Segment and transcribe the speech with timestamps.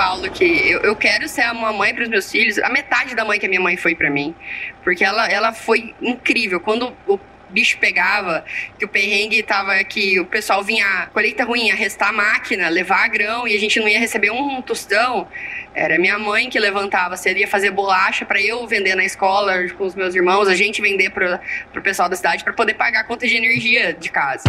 [0.00, 3.22] falo que eu, eu quero ser uma mãe para os meus filhos, a metade da
[3.22, 4.34] mãe que a minha mãe foi para mim.
[4.82, 6.58] Porque ela, ela foi incrível.
[6.58, 8.42] Quando o bicho pegava,
[8.78, 13.46] que o perrengue tava que o pessoal vinha, colheita ruim, arrestar a máquina, levar grão
[13.46, 15.28] e a gente não ia receber um tostão.
[15.74, 19.94] Era minha mãe que levantava, seria fazer bolacha para eu vender na escola com os
[19.94, 21.42] meus irmãos, a gente vender para
[21.76, 24.44] o pessoal da cidade para poder pagar a conta de energia de casa.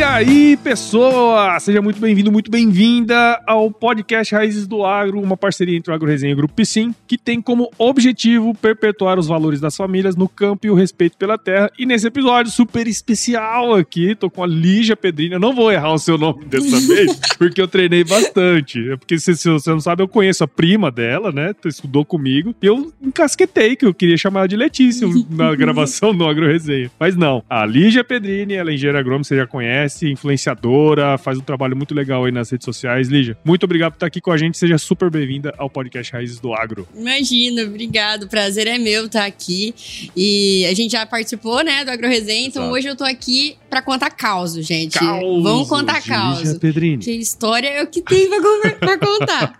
[0.00, 1.60] E aí, pessoa!
[1.60, 6.08] Seja muito bem-vindo, muito bem-vinda ao podcast Raízes do Agro, uma parceria entre o Agro
[6.08, 10.26] Resenha e o Grupo Piscin, que tem como objetivo perpetuar os valores das famílias no
[10.26, 11.70] campo e o respeito pela terra.
[11.78, 15.38] E nesse episódio super especial aqui, tô com a Lígia Pedrinha.
[15.38, 18.92] Não vou errar o seu nome dessa vez, porque eu treinei bastante.
[18.92, 21.54] É porque se, se, você não sabe, eu conheço a prima dela, né?
[21.66, 22.54] Estudou comigo.
[22.62, 26.90] E eu encasquetei que eu queria chamar ela de Letícia na gravação do Agro Resenha.
[26.98, 31.42] Mas não, a Lígia Pedrini, ela é engenheira agrônoma, você já conhece, influenciadora, faz um
[31.42, 33.08] trabalho muito legal aí nas redes sociais.
[33.08, 34.56] Lígia, muito obrigado por estar aqui com a gente.
[34.58, 36.86] Seja super bem-vinda ao podcast Raízes do Agro.
[36.94, 38.28] Imagina, obrigado.
[38.28, 39.74] Prazer é meu estar aqui.
[40.16, 42.76] E a gente já participou, né, do Agro Resenha, então Exato.
[42.76, 44.98] hoje eu tô aqui para contar causa, gente.
[44.98, 46.58] Causo, Vamos contar causa.
[46.58, 47.02] Pedrini.
[47.02, 49.56] Que história é o que tem pra, pra contar.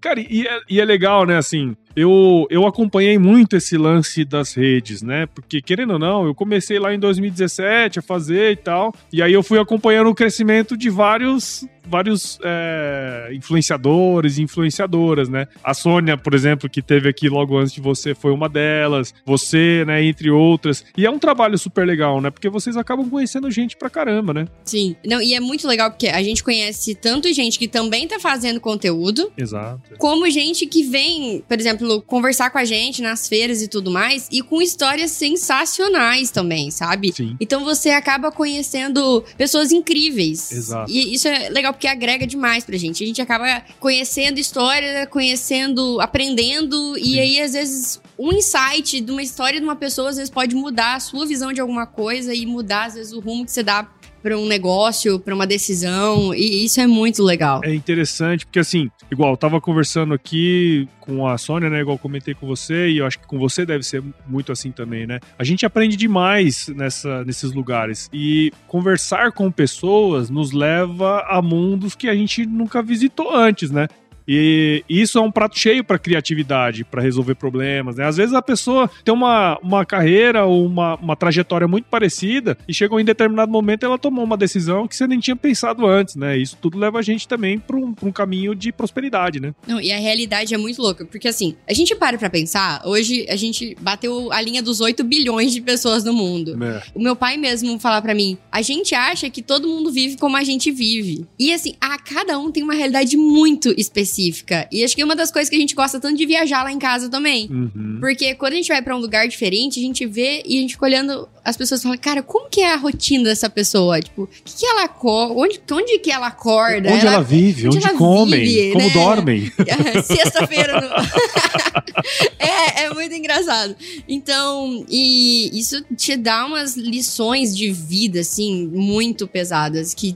[0.00, 4.54] Cara, e é, e é legal, né, assim, eu, eu acompanhei muito esse lance das
[4.54, 5.26] redes, né?
[5.26, 8.94] Porque, querendo ou não, eu comecei lá em 2017 a fazer e tal.
[9.12, 15.46] E aí eu fui acompanhando o crescimento de vários vários é, influenciadores e influenciadoras, né?
[15.62, 19.14] A Sônia, por exemplo, que teve aqui logo antes de você, foi uma delas.
[19.24, 20.84] Você, né, entre outras.
[20.96, 22.30] E é um trabalho super legal, né?
[22.30, 24.46] Porque vocês acabam conhecendo gente pra caramba, né?
[24.64, 24.96] Sim.
[25.04, 28.60] Não, e é muito legal porque a gente conhece tanto gente que também tá fazendo
[28.60, 29.32] conteúdo.
[29.36, 29.96] Exato.
[29.98, 34.28] Como gente que vem, por exemplo, conversar com a gente nas feiras e tudo mais.
[34.30, 37.12] E com histórias sensacionais também, sabe?
[37.12, 37.36] Sim.
[37.40, 40.52] Então você acaba conhecendo pessoas incríveis.
[40.52, 40.90] Exato.
[40.90, 43.02] E isso é legal porque agrega demais pra gente.
[43.02, 47.02] A gente acaba conhecendo história, conhecendo, aprendendo, Sim.
[47.02, 50.54] e aí às vezes um insight de uma história de uma pessoa às vezes pode
[50.54, 53.62] mudar a sua visão de alguma coisa e mudar às vezes o rumo que você
[53.62, 53.88] dá
[54.22, 57.60] para um negócio, para uma decisão, e isso é muito legal.
[57.64, 62.34] É interessante, porque assim, igual, eu tava conversando aqui com a Sônia, né, igual comentei
[62.34, 65.18] com você, e eu acho que com você deve ser muito assim também, né?
[65.38, 71.94] A gente aprende demais nessa, nesses lugares, e conversar com pessoas nos leva a mundos
[71.94, 73.88] que a gente nunca visitou antes, né?
[74.26, 77.96] E isso é um prato cheio para criatividade, para resolver problemas.
[77.96, 78.06] Né?
[78.06, 82.74] Às vezes a pessoa tem uma, uma carreira ou uma, uma trajetória muito parecida e
[82.74, 86.36] chegou em determinado momento ela tomou uma decisão que você nem tinha pensado antes, né?
[86.36, 89.54] Isso tudo leva a gente também para um, um caminho de prosperidade, né?
[89.66, 93.26] Não, e a realidade é muito louca, porque assim, a gente para pra pensar, hoje
[93.28, 96.62] a gente bateu a linha dos 8 bilhões de pessoas no mundo.
[96.62, 96.82] É.
[96.94, 100.36] O meu pai mesmo fala para mim, a gente acha que todo mundo vive como
[100.36, 101.26] a gente vive.
[101.38, 104.68] E assim, a cada um tem uma realidade muito específica específica.
[104.70, 106.70] E acho que é uma das coisas que a gente gosta tanto de viajar lá
[106.70, 107.48] em casa também.
[107.50, 107.98] Uhum.
[108.00, 110.74] Porque quando a gente vai para um lugar diferente, a gente vê e a gente
[110.74, 114.00] fica olhando as pessoas falam, cara, como que é a rotina dessa pessoa?
[114.00, 116.88] Tipo, o que, que ela onde, onde que ela acorda?
[116.88, 118.92] Onde ela, ela vive, onde, onde ela comem, vive, como né?
[118.92, 119.52] dormem.
[120.04, 120.80] Sexta-feira.
[120.80, 120.88] No...
[122.38, 123.76] é, é muito engraçado.
[124.08, 130.14] Então, e isso te dá umas lições de vida, assim, muito pesadas, que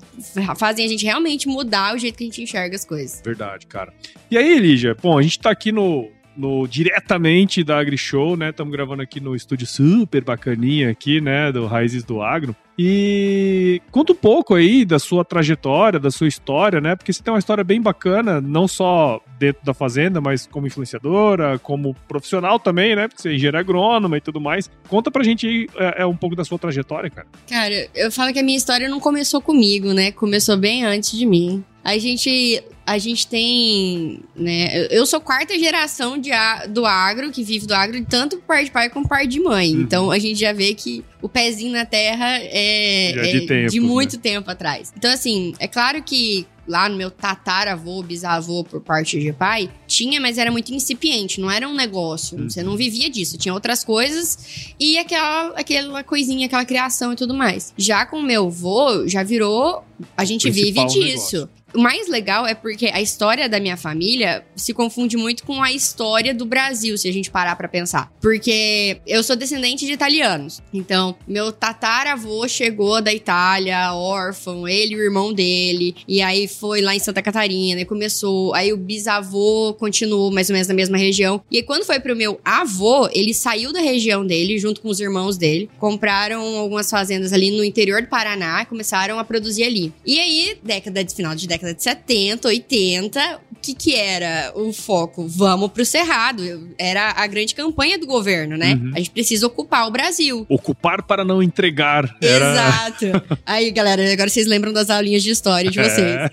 [0.57, 3.21] fazem a gente realmente mudar o jeito que a gente enxerga as coisas.
[3.25, 3.93] Verdade, cara.
[4.31, 8.51] E aí, Lígia, bom, a gente tá aqui no, no diretamente da AgriShow, né?
[8.51, 12.55] Estamos gravando aqui no estúdio super bacaninha aqui, né, do Raízes do Agro.
[12.79, 16.95] E conta um pouco aí da sua trajetória, da sua história, né?
[16.95, 21.59] Porque você tem uma história bem bacana, não só dentro da fazenda, mas como influenciadora,
[21.59, 23.09] como profissional também, né?
[23.09, 24.71] Porque você é engenheiro agrônoma e tudo mais.
[24.89, 27.27] Conta pra gente aí é, é, um pouco da sua trajetória, cara.
[27.49, 30.13] Cara, eu falo que a minha história não começou comigo, né?
[30.13, 31.65] Começou bem antes de mim.
[31.87, 34.87] A gente a gente tem, né?
[34.91, 36.31] Eu sou quarta geração de,
[36.69, 39.41] do agro, que vive do agro, tanto por parte de pai como por parte de
[39.41, 39.75] mãe.
[39.75, 39.83] Uhum.
[39.83, 43.81] Então a gente já vê que o pezinho na terra é, é de, tempo, de,
[43.81, 44.23] muito né?
[44.23, 44.93] tempo atrás.
[44.97, 50.21] Então, assim, é claro que lá no meu tataravô, bisavô por parte de pai, tinha,
[50.21, 52.39] mas era muito incipiente, não era um negócio.
[52.39, 52.49] Uhum.
[52.49, 57.35] Você não vivia disso, tinha outras coisas e aquela, aquela coisinha, aquela criação e tudo
[57.35, 57.73] mais.
[57.77, 59.85] Já com o meu avô, já virou
[60.17, 61.01] A gente vive disso.
[61.01, 61.56] negócio.
[61.77, 65.71] O mais legal é porque a história da minha família se confunde muito com a
[65.71, 68.11] história do Brasil, se a gente parar pra pensar.
[68.19, 70.63] Porque eu sou descendente de italianos.
[70.73, 75.95] Então, meu tataravô chegou da Itália, órfão, ele e o irmão dele.
[76.09, 78.55] E aí foi lá em Santa Catarina e começou.
[78.55, 81.43] Aí o bisavô continuou mais ou menos na mesma região.
[81.51, 84.99] E aí, quando foi pro meu avô, ele saiu da região dele, junto com os
[84.99, 85.69] irmãos dele.
[85.79, 89.93] Compraram algumas fazendas ali no interior do Paraná e começaram a produzir ali.
[90.07, 94.73] E aí, década de final de década de 70, 80, o que que era o
[94.73, 95.27] foco?
[95.27, 96.71] Vamos pro Cerrado.
[96.79, 98.75] Era a grande campanha do governo, né?
[98.75, 98.93] Uhum.
[98.95, 100.47] A gente precisa ocupar o Brasil.
[100.49, 102.15] Ocupar para não entregar.
[102.23, 102.53] Era...
[102.53, 103.39] Exato.
[103.45, 105.99] Aí, galera, agora vocês lembram das aulinhas de história de vocês.
[106.01, 106.31] É.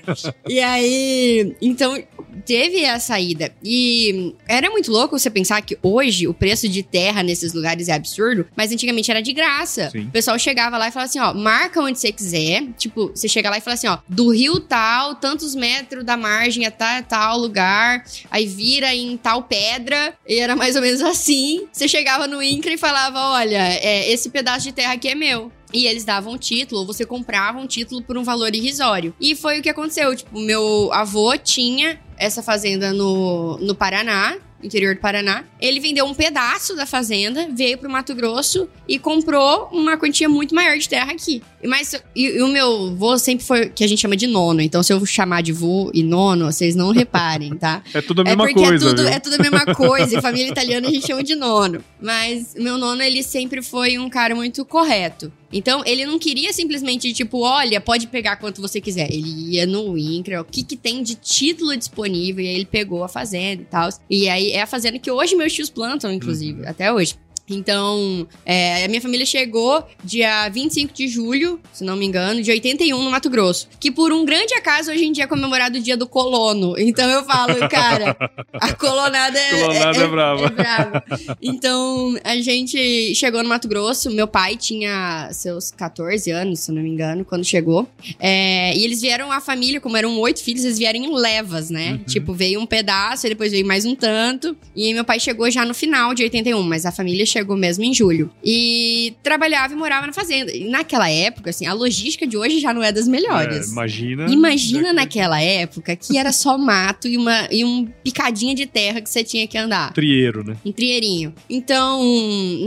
[0.48, 1.98] E aí, então,
[2.46, 3.52] teve a saída.
[3.64, 7.94] E era muito louco você pensar que hoje o preço de terra nesses lugares é
[7.94, 9.90] absurdo, mas antigamente era de graça.
[9.90, 10.06] Sim.
[10.06, 12.64] O pessoal chegava lá e falava assim, ó, marca onde você quiser.
[12.78, 16.66] Tipo, você chega lá e fala assim, ó, do rio tal, tantos metros da margem
[16.66, 21.68] até tal lugar, aí vira em tal pedra, e era mais ou menos assim.
[21.72, 25.52] Você chegava no INCRA e falava, olha, é, esse pedaço de terra aqui é meu.
[25.74, 29.14] E eles davam um título, ou você comprava um título por um valor irrisório.
[29.20, 30.16] E foi o que aconteceu.
[30.16, 35.44] Tipo, meu avô tinha essa fazenda no, no Paraná, interior do Paraná.
[35.60, 40.56] Ele vendeu um pedaço da fazenda, veio pro Mato Grosso e comprou uma quantia muito
[40.56, 41.42] maior de terra aqui.
[41.62, 44.62] E Mas e, e o meu vô sempre foi que a gente chama de nono.
[44.62, 47.82] Então, se eu chamar de vô e nono, vocês não reparem, tá?
[47.94, 48.86] É tudo a É mesma porque coisa.
[48.86, 50.18] é, tudo, é tudo a mesma coisa.
[50.18, 51.84] Em família italiana a gente chama de nono.
[52.02, 55.32] Mas meu nono, ele sempre foi um cara muito correto.
[55.54, 59.12] Então, ele não queria simplesmente, tipo, olha, pode pegar quanto você quiser.
[59.12, 63.04] Ele ia no INCRA, o que, que tem de título disponível, e aí ele pegou
[63.04, 63.90] a fazenda e tal.
[64.10, 67.16] E aí é a fazenda que hoje meus tios plantam, inclusive, até hoje.
[67.50, 72.50] Então, é, a minha família chegou dia 25 de julho, se não me engano, de
[72.50, 73.68] 81 no Mato Grosso.
[73.80, 76.76] Que por um grande acaso hoje em dia é comemorado o dia do colono.
[76.78, 78.16] Então eu falo, cara,
[78.54, 79.62] a colonada é.
[79.62, 80.46] Colonada é brava.
[80.46, 81.04] é brava.
[81.42, 84.10] Então, a gente chegou no Mato Grosso.
[84.10, 87.88] Meu pai tinha seus 14 anos, se não me engano, quando chegou.
[88.20, 91.92] É, e eles vieram, a família, como eram oito filhos, eles vieram em levas, né?
[91.92, 91.98] Uhum.
[92.06, 94.56] Tipo, veio um pedaço, e depois veio mais um tanto.
[94.76, 97.94] E meu pai chegou já no final de 81, mas a família chegou mesmo em
[97.94, 98.30] julho.
[98.44, 100.52] E trabalhava e morava na fazenda.
[100.56, 103.72] E naquela época, assim, a logística de hoje já não é das É, melhores.
[103.72, 104.28] imagina.
[104.30, 109.10] Imagina naquela época que era só mato e uma e um picadinha de terra que
[109.10, 109.92] você tinha que andar.
[109.94, 110.56] Trieiro, né?
[110.66, 111.34] Um trieirinho.
[111.50, 112.02] Então,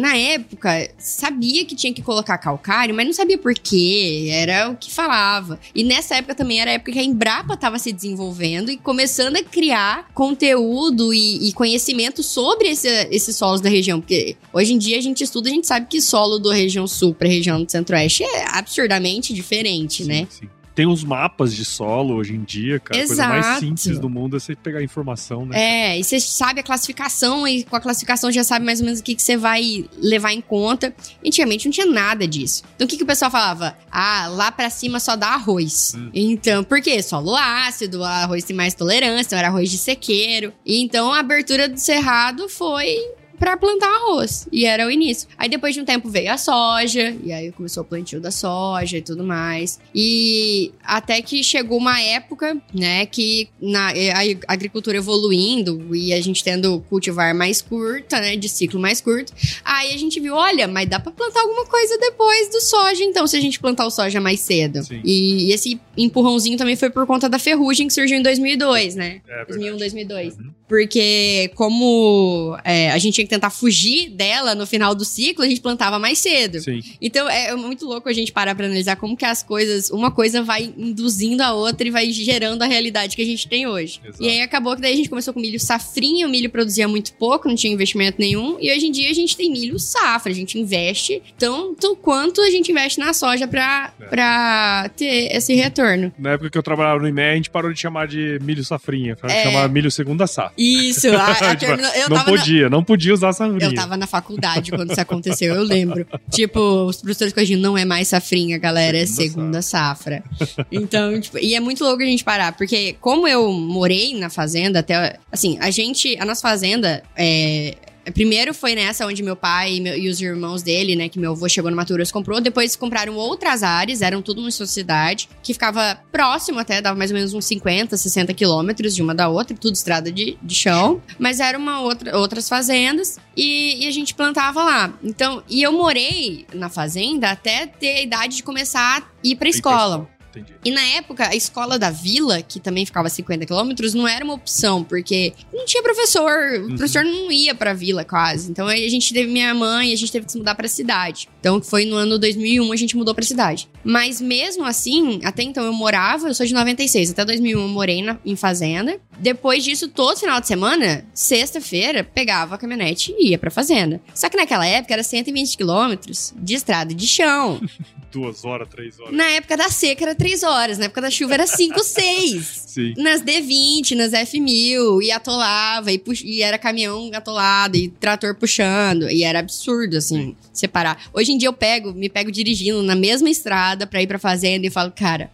[0.01, 4.29] na época, sabia que tinha que colocar calcário, mas não sabia por quê.
[4.31, 5.59] Era o que falava.
[5.75, 9.37] E nessa época também era a época que a Embrapa estava se desenvolvendo e começando
[9.37, 14.01] a criar conteúdo e, e conhecimento sobre esse- esses solos da região.
[14.01, 17.15] Porque hoje em dia a gente estuda, a gente sabe que solo da região sul
[17.15, 20.27] para região do centro-oeste é absurdamente diferente, Sim, né?
[20.31, 20.49] sim.
[20.77, 23.03] Tem uns mapas de solo hoje em dia, cara.
[23.03, 23.61] A coisa mais Exato.
[23.61, 25.59] simples do mundo é você pegar informação, né?
[25.59, 29.01] É, e você sabe a classificação, e com a classificação já sabe mais ou menos
[29.01, 30.95] o que, que você vai levar em conta.
[31.25, 32.63] Antigamente não tinha nada disso.
[32.75, 33.75] Então o que, que o pessoal falava?
[33.91, 35.95] Ah, lá pra cima só dá arroz.
[35.97, 36.11] Hum.
[36.13, 37.03] Então, por quê?
[37.03, 40.53] Solo ácido, arroz tem mais tolerância, então era arroz de sequeiro.
[40.63, 42.99] E então a abertura do cerrado foi
[43.39, 44.47] pra plantar arroz.
[44.51, 45.29] E era o início.
[45.37, 48.99] Aí depois de um tempo veio a soja, e aí começou o plantio da soja
[48.99, 49.79] e tudo mais.
[49.95, 56.43] E até que chegou uma época, né, que na, a agricultura evoluindo e a gente
[56.43, 59.33] tendo cultivar mais curta, né, de ciclo mais curto,
[59.65, 63.27] aí a gente viu, olha, mas dá pra plantar alguma coisa depois do soja, então,
[63.27, 64.83] se a gente plantar o soja mais cedo.
[64.83, 65.01] Sim.
[65.05, 69.21] E esse empurrãozinho também foi por conta da ferrugem que surgiu em 2002, né?
[69.29, 70.37] É, 2001, 2002.
[70.37, 70.51] Uhum.
[70.69, 75.49] Porque como é, a gente tinha que tentar fugir dela no final do ciclo, a
[75.49, 76.61] gente plantava mais cedo.
[76.61, 76.81] Sim.
[77.01, 80.43] Então é muito louco a gente parar pra analisar como que as coisas, uma coisa
[80.43, 84.01] vai induzindo a outra e vai gerando a realidade que a gente tem hoje.
[84.05, 84.23] Exato.
[84.23, 87.13] E aí acabou que daí a gente começou com milho safrinha, o milho produzia muito
[87.15, 90.35] pouco, não tinha investimento nenhum, e hoje em dia a gente tem milho safra, a
[90.35, 94.05] gente investe tanto quanto a gente investe na soja pra, É.
[94.07, 96.13] pra ter esse retorno.
[96.19, 99.15] Na época que eu trabalhava no IME, a gente parou de chamar de milho safrinha.
[99.17, 99.45] Pra É.
[99.45, 100.53] chamar milho segunda safra.
[100.57, 103.65] Isso, a, a Tipo, termina- eu não tava na- podia, não podia usar safrinha.
[103.71, 106.07] Eu tava na faculdade quando isso aconteceu, eu lembro.
[106.31, 110.25] Tipo, os professores corrigindo, não é mais safrinha, galera, é Segunda segunda safra.
[110.73, 114.81] Então, tipo, e é muito louco a gente parar, porque como eu morei na fazenda
[114.81, 117.75] até, assim, a gente, a nossa fazenda, é...
[118.13, 121.33] Primeiro foi nessa onde meu pai e, meu- e os irmãos dele, né, que meu
[121.33, 122.41] avô chegou no Grosso comprou.
[122.41, 127.17] Depois compraram outras áreas, eram tudo uma sociedade, que ficava próximo até, dava mais ou
[127.17, 131.01] menos uns 50, 60 quilômetros de uma da outra, tudo estrada de, de chão.
[131.19, 134.93] Mas era uma outra, outras fazendas e, e a gente plantava lá.
[135.03, 139.49] Então, e eu morei na fazenda até ter a idade de começar a Ir pra
[139.49, 140.09] escola.
[140.41, 140.55] Entendi.
[140.65, 144.25] E na época, a escola da vila, que também ficava a 50 quilômetros, não era
[144.25, 146.31] uma opção, porque não tinha professor.
[146.31, 146.77] O Uhum.
[146.77, 148.51] professor não ia pra vila quase.
[148.51, 151.29] Então aí a gente teve minha mãe, a gente teve que se mudar pra cidade.
[151.47, 153.69] Então foi no ano 2001 a gente mudou pra cidade.
[153.85, 158.03] Mas mesmo assim, até então eu morava, eu sou de 96, até 2001 eu morei
[158.03, 158.99] na- em fazenda.
[159.21, 164.01] Depois disso, todo final de semana, sexta-feira, pegava a caminhonete e ia pra fazenda.
[164.13, 167.61] Só que naquela época era 120 quilômetros de estrada de chão.
[168.13, 169.13] Duas horas, três horas.
[169.15, 172.63] Na época da seca era 3 horas, na época da chuva era 5, 6.
[172.67, 172.95] Sim.
[172.97, 179.11] Nas D20, nas F1000, e atolava, e, pux- e era caminhão atolado, e trator puxando,
[179.11, 180.99] e era absurdo, assim, separar.
[181.13, 184.67] Hoje em dia eu pego, me pego dirigindo na mesma estrada pra ir pra fazenda
[184.67, 185.31] e falo, cara,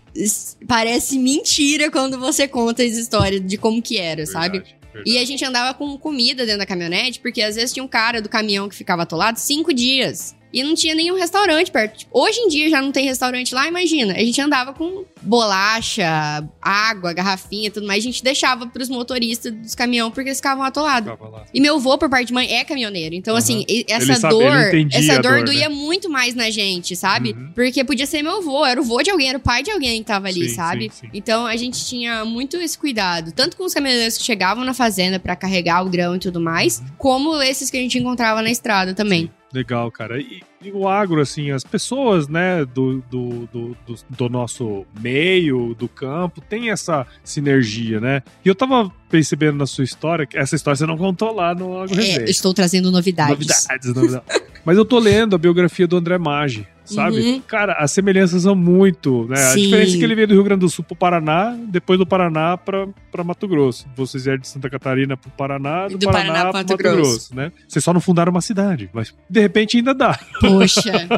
[0.67, 4.59] parece mentira quando você conta as histórias de como que era, sabe?
[4.59, 5.11] Verdade, verdade.
[5.11, 8.21] E a gente andava com comida dentro da caminhonete, porque às vezes tinha um cara
[8.21, 10.35] do caminhão que ficava atolado cinco dias.
[10.53, 12.07] E não tinha nenhum restaurante perto.
[12.13, 14.13] Hoje em dia já não tem restaurante lá, imagina.
[14.15, 18.03] A gente andava com bolacha, água, garrafinha e tudo mais.
[18.03, 21.13] A gente deixava pros motoristas dos caminhão porque eles ficavam atolados.
[21.55, 23.15] E meu avô, por parte de mãe, é caminhoneiro.
[23.15, 23.39] Então, Aham.
[23.39, 24.53] assim, essa sabe- dor.
[24.93, 25.75] essa dor, dor, doía né?
[25.75, 27.33] muito mais na gente, sabe?
[27.33, 27.53] Uhum.
[27.55, 30.01] Porque podia ser meu avô, era o avô de alguém, era o pai de alguém
[30.01, 30.85] que tava ali, Sim, sabe?
[30.93, 31.11] sim, sim.
[31.15, 35.19] Então a gente tinha muito esse cuidado, tanto com os caminhoneiros que chegavam na fazenda
[35.19, 36.87] pra carregar o grão e tudo mais, Uhum.
[36.99, 39.31] como esses que a gente encontrava na estrada também.
[39.53, 40.19] Legal, cara.
[40.19, 45.75] E, e o agro, assim, as pessoas, né, do, do, do, do, do nosso meio,
[45.75, 48.23] do campo, tem essa sinergia, né?
[48.45, 51.83] E eu tava percebendo na sua história, que essa história você não contou lá no
[51.83, 53.33] Agro É, estou trazendo novidades.
[53.33, 54.43] Novidades, novidades.
[54.65, 57.21] Mas eu tô lendo a biografia do André Maggi, sabe?
[57.21, 57.41] Uhum.
[57.47, 59.37] Cara, as semelhanças são muito, né?
[59.39, 59.63] A Sim.
[59.65, 62.57] diferença é que ele veio do Rio Grande do Sul pro Paraná, depois do Paraná
[62.57, 63.87] pra, pra Mato Grosso.
[63.97, 66.97] Vocês vieram de Santa Catarina pro Paraná, do, Do Paraná, Paraná pro Mato, Mato Grosso.
[67.01, 67.35] Grosso.
[67.37, 67.53] né?
[67.69, 70.19] Vocês só não fundaram uma cidade, mas de repente ainda dá.
[70.41, 70.93] Poxa.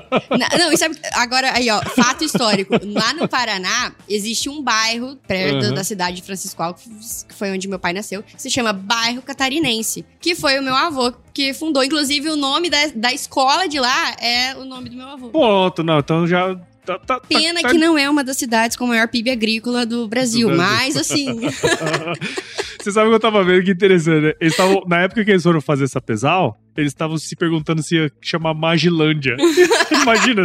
[0.59, 2.75] Não, e sabe, agora aí, ó, fato histórico.
[2.85, 5.75] Lá no Paraná, existe um bairro perto Aham.
[5.75, 9.23] da cidade de Francisco Alves, que foi onde meu pai nasceu, que se chama Bairro
[9.23, 11.83] Catarinense, que foi o meu avô que fundou.
[11.85, 15.29] Inclusive, o nome da, da escola de lá é o nome do meu avô.
[15.31, 16.55] Ponto, não, então já.
[16.87, 19.31] Tá, tá, tá- Pena tá- que não é uma das cidades com o maior PIB
[19.31, 20.77] agrícola do Brasil, Do Brasil.
[20.77, 21.41] mas assim.
[22.81, 23.65] Você sabe o que eu tava vendo?
[23.65, 24.33] Que interessante, né?
[24.39, 27.97] Eles tavam, na época que eles foram fazer essa pesal, eles estavam se perguntando se
[27.97, 29.37] ia chamar Magilândia.
[30.03, 30.43] Imagina,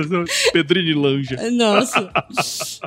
[0.53, 1.50] Pedrinilândia.
[1.51, 2.09] Nossa.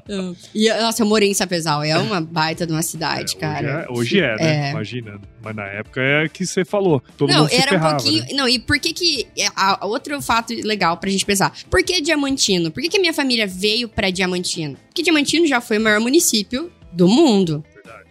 [0.55, 1.83] e, nossa, eu morei em Sapezal.
[1.83, 3.87] É uma baita de uma cidade, É, cara.
[3.91, 4.69] Hoje é, hoje é, né?
[4.69, 4.71] É.
[4.71, 5.21] Imagina.
[5.43, 7.03] Mas na época é que você falou.
[7.17, 8.23] Todo não, mundo se era um ferrava, pouquinho.
[8.23, 8.29] né?
[8.35, 9.27] Não, e por que que.
[9.37, 11.53] é, A, a outro fato legal pra gente pensar.
[11.71, 12.71] Por que Diamantino?
[12.71, 14.77] Por que, que a minha família veio pra Diamantino?
[14.89, 17.65] Porque Diamantino já foi o maior município do mundo.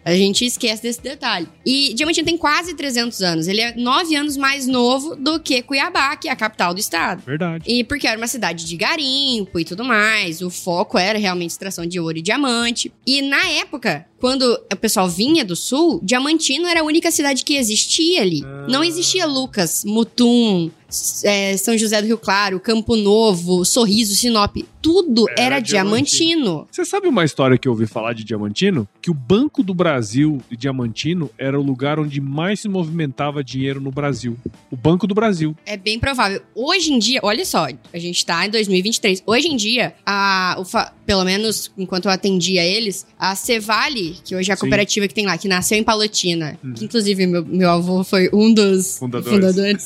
[0.03, 1.47] A gente esquece desse detalhe.
[1.65, 3.47] E Diamantino tem quase 300 anos.
[3.47, 7.21] Ele é 9 anos mais novo do que Cuiabá, que é a capital do estado.
[7.25, 7.63] Verdade.
[7.67, 11.85] E porque era uma cidade de garimpo e tudo mais, o foco era realmente extração
[11.85, 12.91] de ouro e diamante.
[13.05, 17.55] E na época, quando o pessoal vinha do sul, Diamantino era a única cidade que
[17.55, 18.43] existia ali.
[18.45, 18.67] Ah.
[18.69, 20.69] Não existia Lucas, Mutum,
[21.23, 24.57] é, São José do Rio Claro, Campo Novo, Sorriso, Sinop.
[24.81, 26.31] Tudo Era era, Diamantino.
[26.41, 26.67] Diamantino.
[26.71, 28.87] Você sabe uma história que eu ouvi falar de Diamantino?
[28.99, 33.79] Que o Banco do Brasil de Diamantino era o lugar onde mais se movimentava dinheiro
[33.79, 34.35] no Brasil.
[34.71, 35.55] O Banco do Brasil.
[35.67, 36.41] É bem provável.
[36.55, 39.21] Hoje em dia, olha só, a gente tá em 2023.
[39.25, 40.57] Hoje em dia, a,
[41.05, 44.61] pelo menos enquanto eu atendia eles, a Cevale, que hoje é a Sim.
[44.61, 46.73] cooperativa que tem lá, que nasceu em Palotina, Hum.
[46.73, 49.85] que inclusive meu, meu avô foi um dos Fundadores.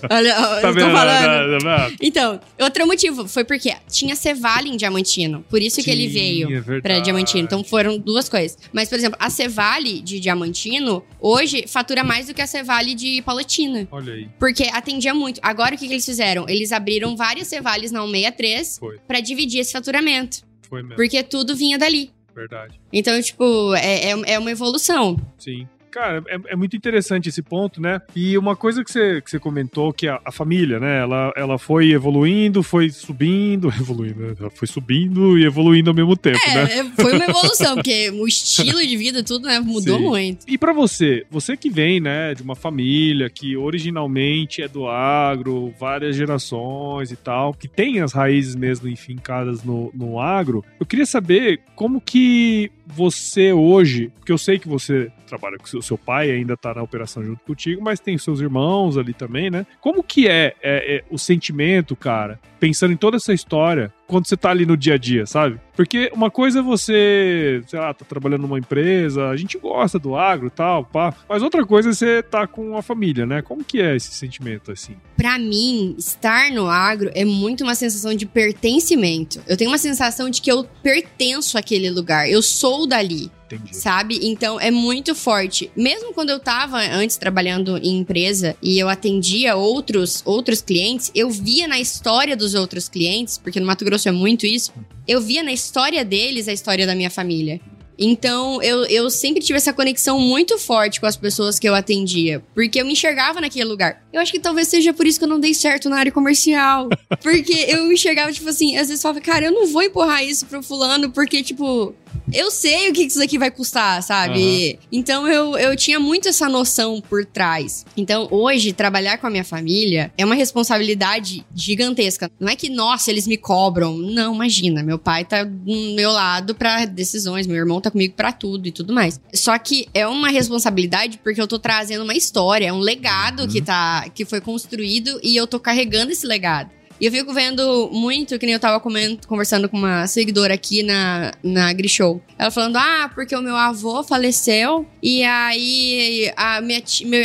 [0.10, 0.90] olha, Tá vendo?
[0.90, 1.62] falando.
[1.62, 1.96] Tá vendo?
[2.00, 5.44] Então, outro motivo foi porque tinha Cevale em Diamantino.
[5.48, 7.44] Por isso que ele Sim, veio é pra Diamantino.
[7.44, 8.58] Então foram duas coisas.
[8.72, 13.22] Mas, por exemplo, a Cevale de Diamantino hoje fatura mais do que a Cevale de
[13.22, 13.86] Palotina.
[13.90, 14.28] Olha aí.
[14.38, 15.40] Porque atendia muito.
[15.42, 16.46] Agora o que, que eles fizeram?
[16.48, 18.98] Eles abriram várias Cevales na 163 Foi.
[19.06, 20.42] pra dividir esse faturamento.
[20.68, 20.96] Foi mesmo.
[20.96, 22.10] Porque tudo vinha dali.
[22.34, 22.80] Verdade.
[22.92, 25.16] Então, tipo, é, é, é uma evolução.
[25.38, 25.66] Sim.
[25.90, 28.00] Cara, é, é muito interessante esse ponto, né?
[28.14, 31.00] E uma coisa que você, que você comentou, que a, a família, né?
[31.00, 34.34] Ela, ela foi evoluindo, foi subindo, evoluindo, né?
[34.38, 36.68] Ela foi subindo e evoluindo ao mesmo tempo, né?
[36.70, 40.04] É, é, foi uma evolução, porque o estilo de vida, tudo, né, mudou Sim.
[40.04, 40.46] muito.
[40.46, 45.74] E pra você, você que vem, né, de uma família que originalmente é do agro,
[45.78, 51.06] várias gerações e tal, que tem as raízes mesmo enfincadas no, no agro, eu queria
[51.06, 56.30] saber como que você hoje, porque eu sei que você trabalha com seu, seu pai,
[56.30, 59.64] ainda tá na operação junto contigo, mas tem seus irmãos ali também, né?
[59.80, 64.36] Como que é, é, é o sentimento, cara, pensando em toda essa história, quando você
[64.36, 65.58] tá ali no dia a dia, sabe?
[65.76, 70.16] Porque uma coisa é você, sei lá, tá trabalhando numa empresa, a gente gosta do
[70.16, 73.40] agro e tal, pá, mas outra coisa é você tá com a família, né?
[73.40, 74.96] Como que é esse sentimento, assim?
[75.16, 79.40] Pra mim, estar no agro é muito uma sensação de pertencimento.
[79.46, 83.30] Eu tenho uma sensação de que eu pertenço àquele lugar, eu sou dali.
[83.50, 83.74] Entendi.
[83.74, 84.20] Sabe?
[84.22, 85.70] Então é muito forte.
[85.76, 91.30] Mesmo quando eu tava antes trabalhando em empresa e eu atendia outros outros clientes, eu
[91.30, 94.72] via na história dos outros clientes, porque no Mato Grosso é muito isso,
[95.06, 97.60] eu via na história deles a história da minha família.
[98.02, 102.42] Então, eu, eu sempre tive essa conexão muito forte com as pessoas que eu atendia.
[102.54, 104.02] Porque eu me enxergava naquele lugar.
[104.10, 106.88] Eu acho que talvez seja por isso que eu não dei certo na área comercial.
[107.22, 110.46] porque eu me enxergava, tipo assim, às vezes falava, cara, eu não vou empurrar isso
[110.46, 111.94] pro fulano, porque, tipo,
[112.32, 114.72] eu sei o que isso aqui vai custar, sabe?
[114.72, 114.86] Uhum.
[114.92, 117.84] Então eu, eu tinha muito essa noção por trás.
[117.96, 122.30] Então hoje, trabalhar com a minha família é uma responsabilidade gigantesca.
[122.38, 123.96] Não é que, nossa, eles me cobram.
[123.96, 124.82] Não, imagina.
[124.82, 128.72] Meu pai tá do meu lado para decisões, meu irmão tá comigo para tudo e
[128.72, 129.20] tudo mais.
[129.32, 133.48] Só que é uma responsabilidade porque eu tô trazendo uma história, é um legado uhum.
[133.48, 136.70] que, tá, que foi construído e eu tô carregando esse legado.
[137.00, 141.32] E eu fico vendo muito, que nem eu tava conversando com uma seguidora aqui na,
[141.42, 142.20] na Grishow.
[142.38, 146.82] Ela falando, ah, porque o meu avô faleceu e aí a minha,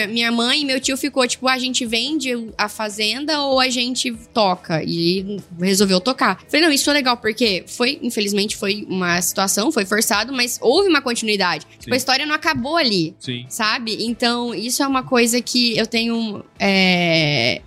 [0.07, 4.13] minha mãe e meu tio ficou, tipo, a gente vende a fazenda ou a gente
[4.33, 4.81] toca?
[4.81, 6.41] E resolveu tocar.
[6.47, 10.87] Falei, não, isso é legal, porque foi, infelizmente, foi uma situação, foi forçado, mas houve
[10.87, 11.65] uma continuidade.
[11.79, 13.13] Tipo, a história não acabou ali.
[13.19, 13.45] Sim.
[13.49, 14.05] Sabe?
[14.05, 17.61] Então, isso é uma coisa que eu tenho é,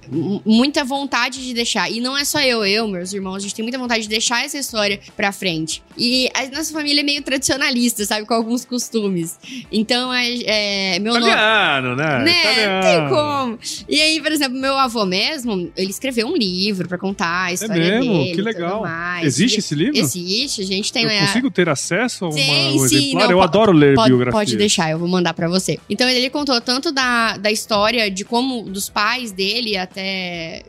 [0.45, 1.91] muita vontade de deixar.
[1.91, 4.09] E e não é só eu, eu, meus irmãos, a gente tem muita vontade de
[4.09, 5.83] deixar essa história pra frente.
[5.97, 8.25] E a nossa família é meio tradicionalista, sabe?
[8.25, 9.37] Com alguns costumes.
[9.73, 12.03] Então, é, é meu Italiano, nome...
[12.03, 12.19] né?
[12.23, 12.41] né?
[12.41, 12.83] Italiano.
[12.83, 13.59] Tem como.
[13.89, 17.83] E aí, por exemplo, meu avô mesmo, ele escreveu um livro pra contar a história
[17.83, 18.13] é mesmo?
[18.13, 18.35] dele.
[18.37, 18.85] Que legal.
[19.25, 19.99] Existe e, esse livro?
[19.99, 21.03] Existe, a gente tem...
[21.03, 21.27] Eu é...
[21.27, 24.33] consigo ter acesso a uma, Sim, um sim, não, eu adoro ler pode, biografias.
[24.33, 25.81] Pode deixar, eu vou mandar pra você.
[25.91, 30.63] Então, ele contou tanto da, da história de como dos pais dele até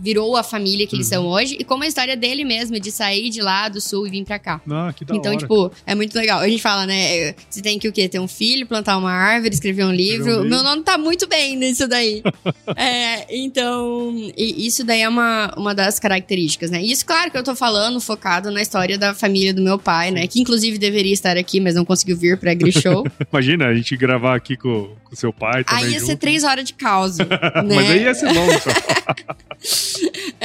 [0.00, 0.98] virou a família que uhum.
[0.98, 3.80] eles são hoje hoje, e como a história dele mesmo, de sair de lá do
[3.80, 4.60] sul e vir pra cá.
[4.70, 5.40] Ah, que da então, hora.
[5.40, 6.40] tipo, é muito legal.
[6.40, 7.34] A gente fala, né?
[7.48, 8.08] Você tem que o quê?
[8.08, 10.24] Ter um filho, plantar uma árvore, escrever um livro.
[10.24, 10.48] Um livro.
[10.48, 12.22] Meu nome tá muito bem nisso daí.
[12.76, 16.82] é, então, isso daí é uma, uma das características, né?
[16.82, 20.26] Isso, claro, que eu tô falando focado na história da família do meu pai, né?
[20.26, 23.04] Que inclusive deveria estar aqui, mas não conseguiu vir pra Grishow.
[23.32, 25.84] Imagina a gente gravar aqui com, com seu pai também.
[25.84, 26.06] Aí ia junto.
[26.06, 27.18] ser três horas de caos.
[27.18, 27.26] né?
[27.66, 28.52] mas aí ia ser longo,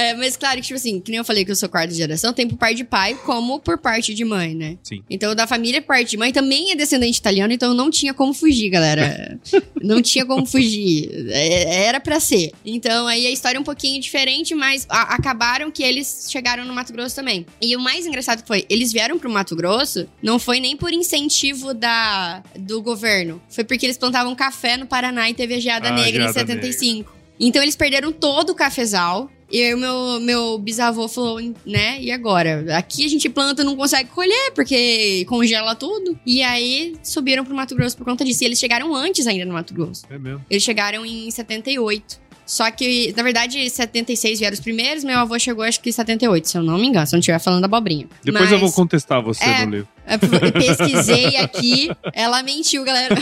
[0.00, 2.32] é, mas claro que, tipo assim, que nem eu falei que eu sou quarta geração,
[2.32, 4.78] tem por parte de pai como por parte de mãe, né?
[4.82, 5.02] Sim.
[5.10, 8.70] Então, da família, parte de mãe também é descendente italiano, então não tinha como fugir,
[8.70, 9.38] galera.
[9.82, 11.28] não tinha como fugir.
[11.30, 12.52] É, era para ser.
[12.64, 16.72] Então, aí a história é um pouquinho diferente, mas a, acabaram que eles chegaram no
[16.72, 17.44] Mato Grosso também.
[17.60, 21.74] E o mais engraçado foi, eles vieram pro Mato Grosso, não foi nem por incentivo
[21.74, 25.92] da, do governo, foi porque eles plantavam café no Paraná e teve a geada ah,
[25.92, 27.10] negra geada em 75.
[27.10, 27.20] Negra.
[27.40, 29.30] Então eles perderam todo o cafezal.
[29.50, 32.00] E aí o meu, meu bisavô falou, né?
[32.00, 32.64] E agora?
[32.76, 36.18] Aqui a gente planta não consegue colher, porque congela tudo.
[36.24, 38.44] E aí subiram pro Mato Grosso por conta disso.
[38.44, 40.04] E eles chegaram antes ainda no Mato Grosso.
[40.08, 40.44] É mesmo.
[40.48, 42.30] Eles chegaram em 78.
[42.50, 46.48] Só que, na verdade, 76 vieram os primeiros, meu avô chegou acho que em 78,
[46.48, 48.08] se eu não me engano, se eu não estiver falando abobrinha.
[48.24, 49.88] Depois Mas, eu vou contestar você é, no livro.
[50.10, 53.14] Eu pesquisei aqui, ela mentiu, galera.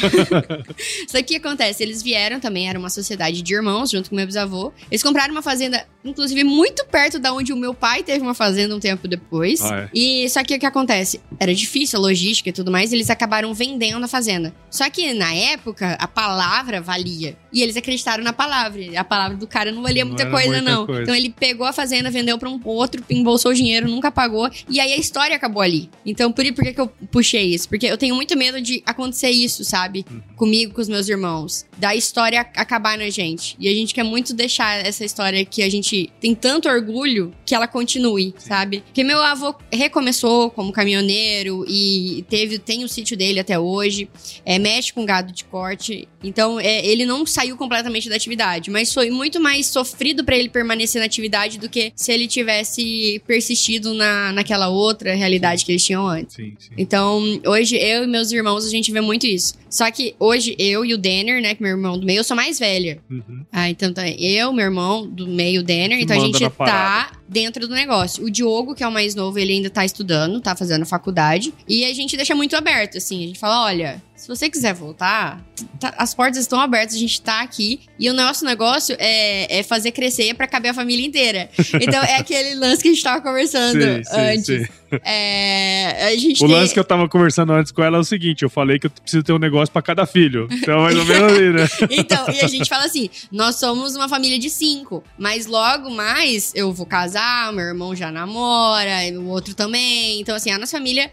[1.06, 1.82] Só que o que acontece?
[1.82, 4.72] Eles vieram também, era uma sociedade de irmãos, junto com meu bisavô.
[4.90, 8.74] Eles compraram uma fazenda, inclusive, muito perto da onde o meu pai teve uma fazenda
[8.74, 9.60] um tempo depois.
[9.62, 9.88] Ah, é.
[9.92, 11.20] E só que o que acontece?
[11.38, 14.54] Era difícil a logística e tudo mais, e eles acabaram vendendo a fazenda.
[14.70, 17.36] Só que na época, a palavra valia.
[17.52, 18.80] E eles acreditaram na palavra.
[18.96, 20.86] A palavra do cara não valia Não muita coisa, muita não.
[20.86, 21.02] coisa.
[21.02, 24.50] Então ele pegou a fazenda, vendeu pra um outro, embolsou o dinheiro, nunca pagou.
[24.68, 25.90] E aí a história acabou ali.
[26.04, 27.68] Então, por, por que, eu puxei isso?
[27.68, 30.04] Porque eu tenho muito medo de acontecer isso, sabe?
[30.10, 30.20] Uhum.
[30.36, 31.66] Comigo, com os meus irmãos.
[31.76, 33.56] Da história acabar na gente.
[33.58, 37.54] E a gente quer muito deixar essa história que a gente tem tanto orgulho que
[37.54, 38.80] ela continue, sabe?
[38.80, 44.08] Porque meu avô recomeçou como caminhoneiro e teve, tem o sítio dele até hoje.
[44.44, 46.08] É, mexe com gado de corte.
[46.22, 50.48] Então, é, ele não saiu completamente da atividade, mas foi muito mais sofrido para ele
[50.48, 55.84] permanecer na atividade do que se ele tivesse persistido na, naquela outra realidade que eles
[55.84, 56.34] tinham antes.
[56.34, 56.70] Sim, sim.
[56.76, 59.54] Então, hoje eu e meus irmãos, a gente vê muito isso.
[59.70, 62.36] Só que hoje eu e o Denner, né, que meu irmão do meio, eu sou
[62.36, 62.98] mais velha.
[63.10, 63.44] Uhum.
[63.52, 67.12] Ah, então tá, eu, meu irmão do meio, o Denner, então a gente tá parada.
[67.28, 68.24] dentro do negócio.
[68.24, 71.52] O Diogo, que é o mais novo, ele ainda tá estudando, tá fazendo faculdade.
[71.68, 73.24] E a gente deixa muito aberto, assim.
[73.24, 75.40] A gente fala: olha, se você quiser voltar,
[75.80, 77.80] tá- as portas estão abertas, a gente tá aqui.
[77.98, 81.48] E o nosso negócio é, é fazer crescer pra caber a família inteira.
[81.80, 84.46] Então é aquele lance que a gente tava conversando Sim, antes.
[84.46, 84.66] sim.
[85.04, 88.50] É, O tem- lance que eu tava conversando antes com ela é o seguinte: eu
[88.50, 90.48] falei que eu preciso ter um negócio pra cada filho.
[90.50, 91.68] Então, mais ou menos aí, né?
[91.90, 96.52] Então, e a gente fala assim: nós somos uma família de cinco, mas logo mais
[96.54, 100.20] eu vou casar, meu irmão já namora, e o outro também.
[100.20, 101.10] Então, assim, a nossa família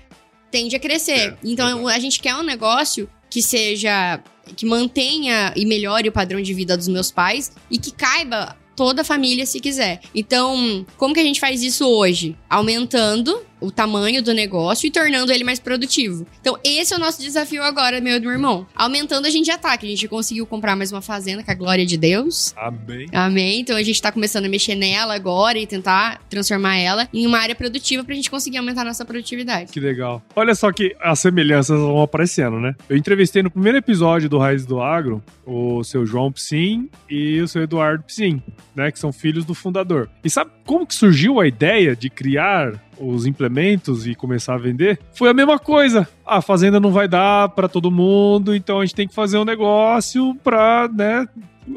[0.55, 1.33] tende a crescer.
[1.33, 4.21] É, então, a gente quer um negócio que seja.
[4.55, 9.01] que mantenha e melhore o padrão de vida dos meus pais e que caiba toda
[9.01, 9.99] a família se quiser.
[10.13, 12.37] Então, como que a gente faz isso hoje?
[12.49, 16.25] Aumentando o tamanho do negócio e tornando ele mais produtivo.
[16.41, 18.65] Então, esse é o nosso desafio agora, meu e do meu irmão.
[18.75, 21.55] Aumentando, a gente já tá, que a gente conseguiu comprar mais uma fazenda, com a
[21.55, 22.53] glória de Deus.
[22.57, 23.07] Amém.
[23.11, 23.59] Amém.
[23.59, 27.39] Então a gente tá começando a mexer nela agora e tentar transformar ela em uma
[27.39, 29.71] área produtiva pra gente conseguir aumentar a nossa produtividade.
[29.71, 30.21] Que legal.
[30.35, 32.75] Olha só que as semelhanças vão aparecendo, né?
[32.89, 37.47] Eu entrevistei no primeiro episódio do Raiz do Agro o seu João Psim e o
[37.47, 38.41] seu Eduardo Psim,
[38.75, 38.91] né?
[38.91, 40.09] Que são filhos do fundador.
[40.23, 44.99] E sabe como que surgiu a ideia de criar os implementos e começar a vender?
[45.13, 46.07] Foi a mesma coisa.
[46.25, 49.45] A fazenda não vai dar para todo mundo, então a gente tem que fazer um
[49.45, 51.27] negócio para, né?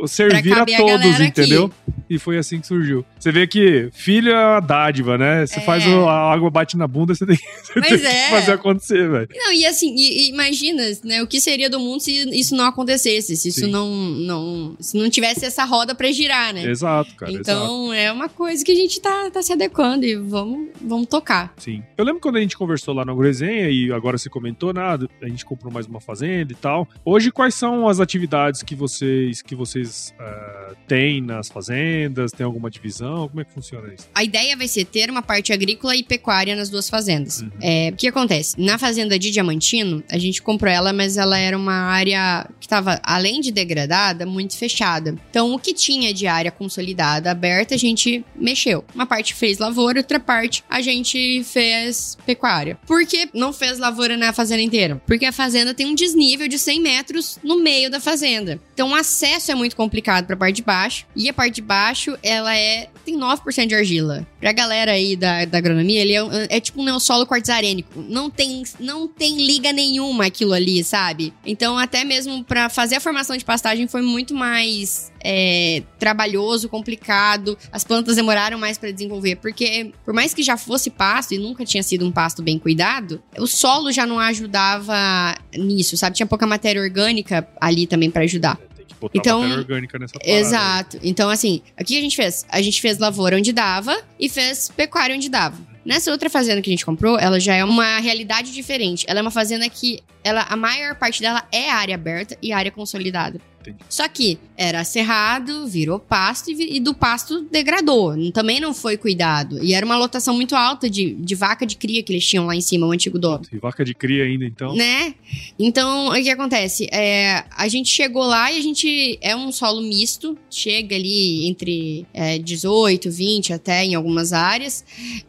[0.07, 1.25] Servir a caber a todos, aqui.
[1.25, 1.71] entendeu?
[2.11, 3.05] E foi assim que surgiu.
[3.19, 5.47] Você vê que filho é uma dádiva, né?
[5.47, 5.63] Você É.
[5.63, 8.31] faz o- a água bate na bunda, você tem, você tem que é.
[8.31, 9.29] fazer acontecer, velho.
[9.35, 12.67] Não, e assim, e- e imagina, né, o que seria do mundo se isso não
[12.67, 13.71] acontecesse, se isso Sim.
[13.71, 16.65] não, não, se não tivesse essa roda pra girar, né?
[16.67, 17.33] Exato, cara.
[17.33, 17.41] exato.
[17.51, 21.55] então, é uma coisa que a gente tá, tá se adequando e vamos, vamos tocar.
[21.57, 21.83] Sim.
[21.97, 25.29] Eu lembro quando a gente conversou lá na Resenha e agora você comentou, nada, a
[25.29, 26.89] gente comprou mais uma fazenda e tal.
[27.05, 32.31] Hoje, quais são as atividades que vocês que vocês ah, têm nas fazendas?
[32.31, 33.29] Tem alguma divisão?
[33.29, 34.09] Como é que funciona isso?
[34.15, 37.41] A ideia vai ser ter uma parte agrícola e pecuária nas duas fazendas.
[37.41, 37.51] Uhum.
[37.61, 38.55] É, o que acontece?
[38.61, 43.01] Na fazenda de Diamantino, a gente comprou ela, mas ela era uma área que estava,
[43.03, 45.17] além de degradada, muito fechada.
[45.31, 48.85] Então, o que tinha de área consolidada, aberta, a gente mexeu.
[48.95, 52.79] Uma parte fez lavoura, outra parte a gente fez pecuária.
[52.87, 55.01] Por que não fez lavoura na fazenda inteira?
[55.07, 58.61] Porque a fazenda tem um desnível de 100 metros no meio da fazenda.
[58.75, 61.07] Então, o acesso é muito complicado para a parte de baixo.
[61.17, 64.27] E a parte de baixo, ela é tem 9% de argila.
[64.41, 68.05] Pra galera aí da, da agronomia, ele é, um- é tipo um neossolo quartzarênico.
[68.09, 71.33] Não tem, não tem liga nenhuma aquilo ali, sabe?
[71.45, 77.57] Então, até mesmo pra fazer a formação de pastagem foi muito mais é, trabalhoso, complicado.
[77.73, 81.65] As plantas demoraram mais pra desenvolver, porque por mais que já fosse pasto e nunca
[81.65, 86.17] tinha sido um pasto bem cuidado, o solo já não ajudava nisso, sabe?
[86.17, 88.59] Tinha pouca matéria orgânica ali também pra ajudar.
[88.61, 90.39] É, Tem que botar Então, matéria orgânica nessa parada.
[90.39, 90.99] Exato.
[91.03, 92.45] Então, assim, o que a gente fez?
[92.49, 95.57] A gente fez lavoura onde dava e fez pecuária onde dava.
[95.85, 99.07] Nessa outra fazenda que a gente comprou, ela já é uma realidade diferente.
[99.09, 102.71] Ela é uma fazenda que ela, a maior parte dela é área aberta e área
[102.71, 103.41] consolidada.
[103.69, 103.85] Entendi.
[103.89, 108.15] Só que era cerrado, virou pasto e, e do pasto degradou.
[108.33, 109.63] Também não foi cuidado.
[109.63, 112.57] E era uma lotação muito alta de, de vaca de cria que eles tinham lá
[112.57, 113.43] em cima, o antigo dono.
[113.53, 114.75] E vaca de cria ainda, então.
[114.75, 115.15] Né?
[115.59, 116.89] Então, o que acontece?
[116.93, 122.07] É, a gente chegou lá e a gente é um solo misto, chega ali entre
[122.13, 124.85] é, 18, 20 até em algumas áreas.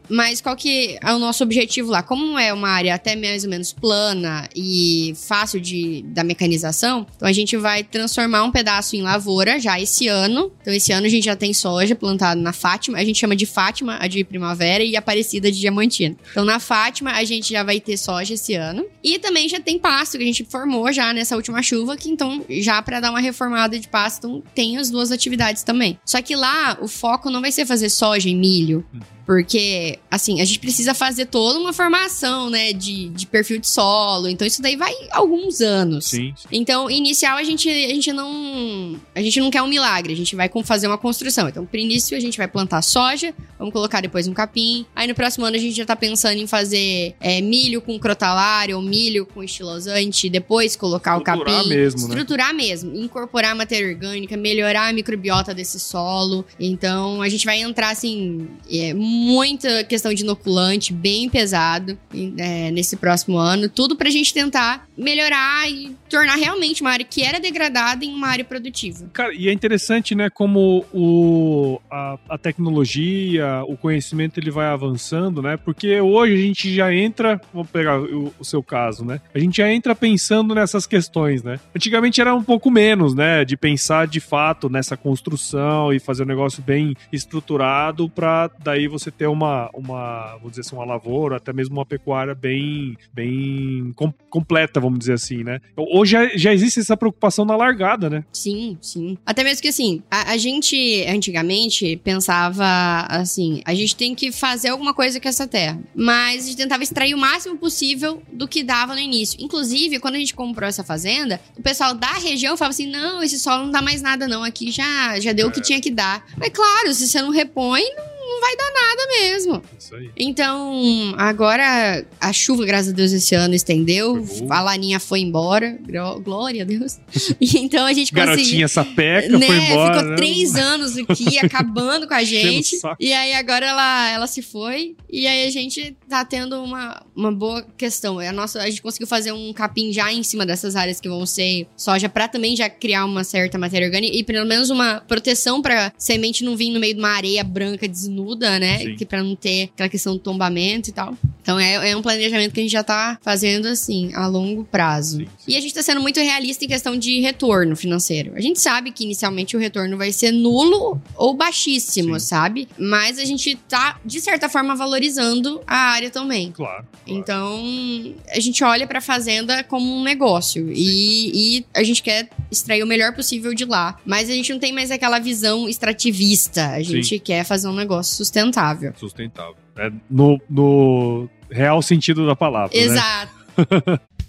[0.08, 2.02] Mas qual que é o nosso objetivo lá?
[2.02, 7.28] Como é uma área até mais ou menos plana e fácil de, da mecanização, então
[7.28, 10.52] a gente vai transformar um pedaço em lavoura já esse ano.
[10.60, 12.98] Então, esse ano a gente já tem soja plantado na Fátima.
[12.98, 16.16] A gente chama de Fátima, a de primavera, e Aparecida de Diamantina.
[16.30, 18.84] Então, na Fátima, a gente já vai ter soja esse ano.
[19.02, 22.44] E também já tem pasto, que a gente formou já nessa última chuva, que então,
[22.48, 25.98] já para dar uma reformada de pasto, então, tem as duas atividades também.
[26.04, 28.84] Só que lá, o foco não vai ser fazer soja e milho.
[29.30, 34.26] Porque, assim, a gente precisa fazer toda uma formação, né, de, de perfil de solo.
[34.26, 36.06] Então, isso daí vai alguns anos.
[36.06, 36.34] Sim.
[36.36, 36.48] sim.
[36.50, 39.00] Então, inicial, a gente, a gente não.
[39.14, 41.48] A gente não quer um milagre, a gente vai com- fazer uma construção.
[41.48, 44.84] Então, pro início, a gente vai plantar soja, vamos colocar depois um capim.
[44.96, 48.76] Aí no próximo ano a gente já tá pensando em fazer é, milho com crotalária
[48.76, 51.68] ou milho com estilosante, depois colocar o Estruturar capim.
[51.68, 52.06] mesmo, né?
[52.08, 56.44] Estruturar mesmo, incorporar matéria orgânica, melhorar a microbiota desse solo.
[56.58, 61.98] Então, a gente vai entrar, assim, é, muita questão de inoculante, bem pesado,
[62.38, 63.68] é, nesse próximo ano.
[63.68, 68.28] Tudo pra gente tentar melhorar e tornar realmente uma área que era degradada em uma
[68.28, 69.08] área produtiva.
[69.12, 75.42] Cara, e é interessante, né, como o, a, a tecnologia, o conhecimento, ele vai avançando,
[75.42, 75.56] né?
[75.56, 79.20] Porque hoje a gente já entra, vamos pegar o, o seu caso, né?
[79.34, 81.60] A gente já entra pensando nessas questões, né?
[81.76, 83.44] Antigamente era um pouco menos, né?
[83.44, 89.09] De pensar de fato nessa construção e fazer um negócio bem estruturado para daí você
[89.10, 94.12] ter uma, uma, vamos dizer assim, uma lavoura, até mesmo uma pecuária bem, bem com,
[94.28, 95.60] completa, vamos dizer assim, né?
[95.76, 98.24] Hoje já, já existe essa preocupação na largada, né?
[98.32, 99.16] Sim, sim.
[99.24, 104.68] Até mesmo que assim, a, a gente antigamente pensava assim, a gente tem que fazer
[104.68, 108.62] alguma coisa com essa terra, mas a gente tentava extrair o máximo possível do que
[108.62, 109.38] dava no início.
[109.40, 113.38] Inclusive, quando a gente comprou essa fazenda, o pessoal da região falava assim: não, esse
[113.38, 114.42] solo não dá mais nada, não.
[114.42, 116.24] Aqui já, já deu o que tinha que dar.
[116.36, 119.62] Mas claro, se você não repõe, não não vai dar nada mesmo.
[119.78, 120.10] Isso aí.
[120.16, 124.24] Então, agora a chuva, graças a Deus, esse ano estendeu.
[124.48, 125.76] A laninha foi embora.
[126.22, 126.98] Glória a Deus.
[127.40, 128.36] E então a gente conseguiu.
[128.36, 129.46] Garotinha sapeca né?
[129.46, 129.94] foi embora.
[129.94, 130.16] Ficou né?
[130.16, 132.78] três anos aqui acabando com a gente.
[133.00, 134.96] E aí agora ela, ela se foi.
[135.08, 138.20] E aí a gente tá tendo uma, uma boa questão.
[138.20, 141.26] A, nossa, a gente conseguiu fazer um capim já em cima dessas áreas que vão
[141.26, 145.60] ser soja para também já criar uma certa matéria orgânica e pelo menos uma proteção
[145.60, 148.78] para semente não vir no meio de uma areia branca desnuda desnuda, né?
[148.78, 148.96] Sim.
[148.96, 151.16] Que para não ter aquela questão do tombamento e tal.
[151.42, 155.18] Então é, é, um planejamento que a gente já tá fazendo assim, a longo prazo.
[155.18, 155.52] Sim, sim.
[155.52, 158.32] E a gente tá sendo muito realista em questão de retorno financeiro.
[158.36, 162.26] A gente sabe que inicialmente o retorno vai ser nulo ou baixíssimo, sim.
[162.26, 162.68] sabe?
[162.78, 166.52] Mas a gente tá, de certa forma, valorizando a área também.
[166.52, 166.70] Claro.
[166.70, 166.86] claro.
[167.06, 170.70] Então, a gente olha pra fazenda como um negócio.
[170.72, 173.98] E, e a gente quer extrair o melhor possível de lá.
[174.04, 176.68] Mas a gente não tem mais aquela visão extrativista.
[176.70, 178.92] A gente quer fazer um negócio sustentável.
[178.96, 179.56] Sustentável.
[179.76, 182.76] É no, no real sentido da palavra.
[182.76, 182.82] Né?
[182.82, 183.32] Exato.
[183.56, 184.00] Né?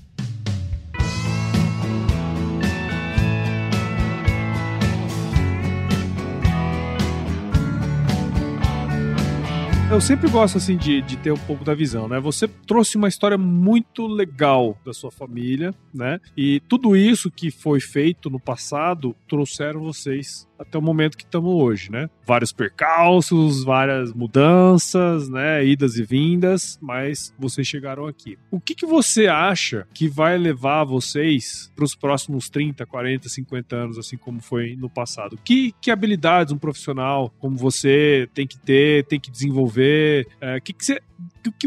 [9.92, 12.18] eu sempre gosto assim de, de ter um pouco da visão, né?
[12.18, 16.18] Você trouxe uma história muito legal da sua família, né?
[16.36, 21.52] E tudo isso que foi feito no passado trouxeram vocês até o momento que estamos
[21.56, 22.08] hoje, né?
[22.26, 25.66] Vários percalços, várias mudanças, né?
[25.66, 28.38] Idas e vindas, mas vocês chegaram aqui.
[28.52, 33.76] O que, que você acha que vai levar vocês para os próximos 30, 40, 50
[33.76, 35.38] anos, assim como foi no passado?
[35.44, 39.81] Que, que habilidades um profissional como você tem que ter, tem que desenvolver?
[39.82, 41.00] É, que, que você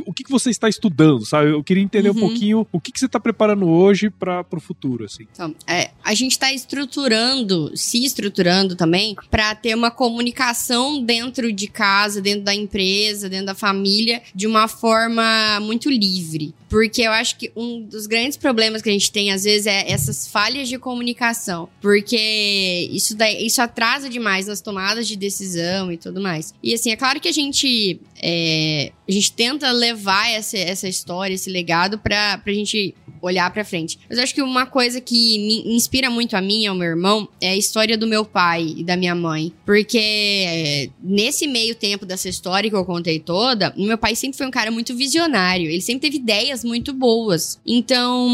[0.06, 1.50] o que, você está estudando, sabe?
[1.50, 2.16] Eu queria entender uhum.
[2.16, 5.26] um pouquinho o que, você está preparando hoje para o futuro, assim.
[5.32, 11.66] Então, é, a gente está estruturando, se estruturando também, para ter uma comunicação dentro de
[11.66, 16.54] casa, dentro da empresa, dentro da família, de uma forma muito livre.
[16.68, 19.88] Porque eu acho que um dos grandes problemas que a gente tem, às vezes, é
[19.90, 21.68] essas falhas de comunicação.
[21.80, 26.52] Porque isso, daí, isso atrasa demais nas tomadas de decisão e tudo mais.
[26.60, 28.00] E assim, é claro que a gente.
[28.20, 33.64] É, a gente tenta levar essa, essa história, esse legado pra, pra gente olhar pra
[33.64, 33.98] frente.
[34.08, 36.88] Mas eu acho que uma coisa que me inspira muito a mim e ao meu
[36.88, 39.52] irmão é a história do meu pai e da minha mãe.
[39.64, 44.46] Porque é, nesse meio tempo dessa história que eu contei toda, meu pai sempre foi
[44.46, 45.70] um cara muito visionário.
[45.70, 47.58] Ele sempre teve ideias muito boas.
[47.66, 48.28] Então,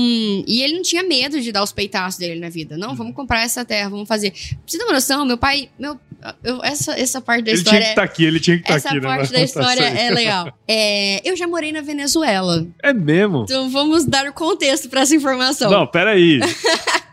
[0.46, 2.76] e ele não tinha medo de dar os peitaços dele na vida.
[2.76, 4.32] Não, vamos comprar essa terra, vamos fazer.
[4.32, 5.98] Pra você ter uma noção, meu pai, meu,
[6.42, 7.78] eu, essa, essa parte da ele história.
[7.78, 9.08] Ele tinha que estar tá aqui, ele tinha que estar tá aqui, né?
[9.08, 10.58] Essa parte da história é legal.
[10.66, 12.66] É, eu já morei na Venezuela.
[12.82, 13.42] É mesmo?
[13.44, 15.70] Então vamos dar o contexto para essa informação.
[15.70, 16.40] Não, peraí.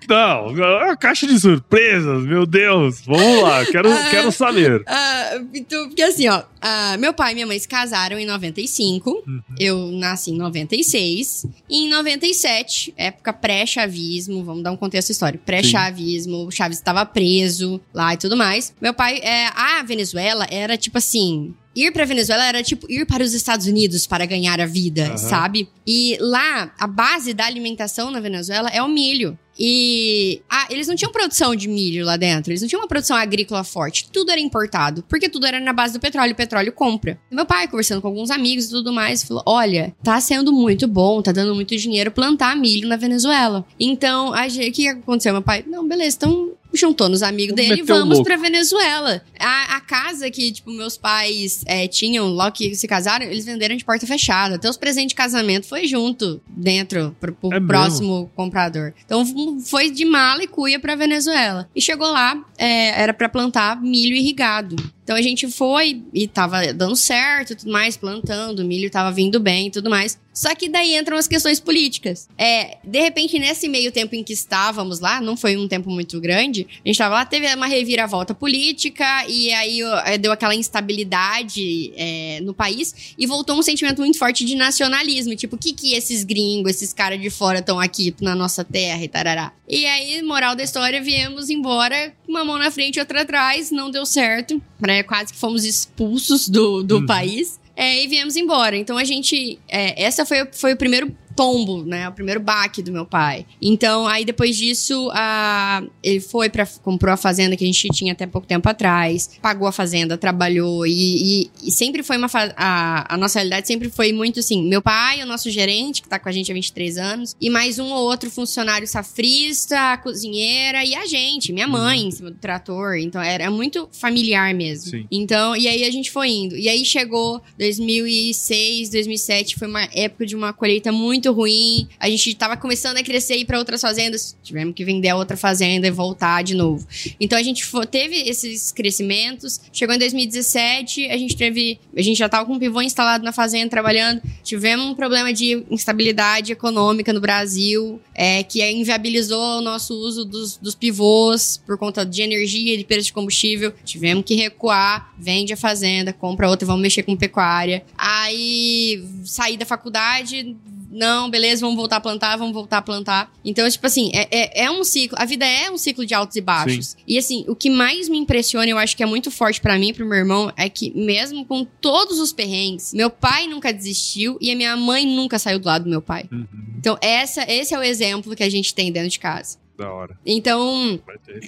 [0.08, 0.56] Não,
[0.89, 3.01] a caixa de surpresas, meu Deus.
[3.06, 4.80] Vamos lá, quero, uh, quero saber.
[4.82, 9.10] Uh, então, porque assim, ó, uh, meu pai e minha mãe se casaram em 95.
[9.10, 9.41] Uhum.
[9.60, 11.45] Eu nasci em 96.
[11.69, 15.43] E em 97, época pré-chavismo, vamos dar um contexto histórico.
[15.43, 18.73] Pré-chavismo, o Chaves estava preso lá e tudo mais.
[18.80, 23.24] Meu pai, é, a Venezuela era tipo assim ir pra Venezuela era tipo ir para
[23.24, 25.18] os Estados Unidos para ganhar a vida, uhum.
[25.18, 25.70] sabe?
[25.86, 29.38] E lá, a base da alimentação na Venezuela é o milho.
[29.60, 33.18] E ah, eles não tinham produção de milho lá dentro, eles não tinham uma produção
[33.18, 34.08] agrícola forte.
[34.12, 37.20] Tudo era importado, porque tudo era na base do petróleo, o petróleo compra.
[37.32, 40.88] E meu pai, conversando com alguns amigos e tudo mais, falou: Olha, tá sendo muito
[40.88, 43.66] bom, tá dando muito dinheiro plantar milho na Venezuela.
[43.80, 45.34] Então, o que aconteceu?
[45.34, 49.22] Meu pai, não, beleza, então juntou nos amigos dele e vamos pra Venezuela.
[49.40, 53.76] A, a, casa que, tipo, meus pais é, tinham logo que se casaram, eles venderam
[53.76, 54.56] de porta fechada.
[54.56, 58.32] Até os presentes de casamento foi junto, dentro, pro, pro é próximo mesmo?
[58.36, 58.94] comprador.
[59.06, 59.26] Então
[59.62, 61.70] foi de mala e cuia pra Venezuela.
[61.76, 64.76] E chegou lá, é, era para plantar milho irrigado.
[65.04, 69.10] Então a gente foi e tava dando certo e tudo mais, plantando, o milho tava
[69.10, 70.20] vindo bem e tudo mais.
[70.38, 72.30] Só que daí entram as questões políticas.
[72.38, 76.21] É, de repente, nesse meio tempo em que estávamos lá, não foi um tempo muito
[76.21, 81.91] grande, a gente estava lá, teve uma reviravolta política e aí é, deu aquela instabilidade
[81.97, 85.36] é, no país e voltou um sentimento muito forte de nacionalismo.
[85.36, 89.04] Tipo, o que que esses gringos, esses caras de fora estão aqui na nossa terra
[89.04, 89.52] e tarará.
[89.67, 93.89] E aí, moral da história, viemos embora, uma mão na frente e outra atrás, não
[93.89, 94.62] deu certo.
[94.80, 95.02] Né?
[95.02, 97.06] Quase que fomos expulsos do, do uhum.
[97.08, 97.60] país.
[97.78, 98.76] É, e viemos embora.
[98.76, 99.60] Então a gente.
[99.70, 102.10] É, essa foi, foi o primeiro tombo, né?
[102.10, 103.45] O primeiro baque do meu pai.
[103.62, 108.13] Então, aí depois disso, a, ele foi para comprou a fazenda que a gente tinha
[108.13, 113.13] até pouco tempo atrás, pagou a fazenda, trabalhou e, e, e sempre foi uma a,
[113.13, 116.28] a nossa realidade sempre foi muito assim, meu pai, o nosso gerente que tá com
[116.28, 121.06] a gente há 23 anos, e mais um ou outro funcionário safrista, cozinheira e a
[121.06, 122.95] gente, minha mãe em cima do trator.
[122.95, 124.91] Então era muito familiar mesmo.
[124.91, 125.08] Sim.
[125.12, 126.58] Então, e aí a gente foi indo.
[126.58, 131.88] E aí chegou 2006, 2007, foi uma época de uma colheita muito muito ruim.
[132.00, 134.36] A gente tava começando a crescer e ir para outras fazendas.
[134.42, 136.88] Tivemos que vender a outra fazenda e voltar de novo.
[137.20, 139.60] Então a gente teve esses crescimentos.
[139.72, 141.80] Chegou em 2017, a gente teve.
[141.96, 144.22] A gente já tava com um pivô instalado na fazenda, trabalhando.
[144.44, 150.58] Tivemos um problema de instabilidade econômica no Brasil, é, que inviabilizou o nosso uso dos,
[150.58, 153.74] dos pivôs por conta de energia, de preço de combustível.
[153.84, 157.84] Tivemos que recuar, vende a fazenda, compra outra, vamos mexer com pecuária.
[157.98, 160.56] Aí saí da faculdade,
[160.89, 163.32] não, beleza, vamos voltar a plantar, vamos voltar a plantar.
[163.43, 165.17] Então, tipo assim, é, é, é um ciclo.
[165.19, 166.88] A vida é um ciclo de altos e baixos.
[166.88, 166.97] Sim.
[167.08, 169.89] E assim, o que mais me impressiona, eu acho que é muito forte para mim
[169.89, 174.38] e pro meu irmão, é que mesmo com todos os perrengues, meu pai nunca desistiu
[174.41, 176.26] e a minha mãe nunca saiu do lado do meu pai.
[176.32, 176.47] Uhum.
[176.78, 179.58] Então, essa, esse é o exemplo que a gente tem dentro de casa.
[179.78, 180.18] Da hora.
[180.26, 181.00] Então,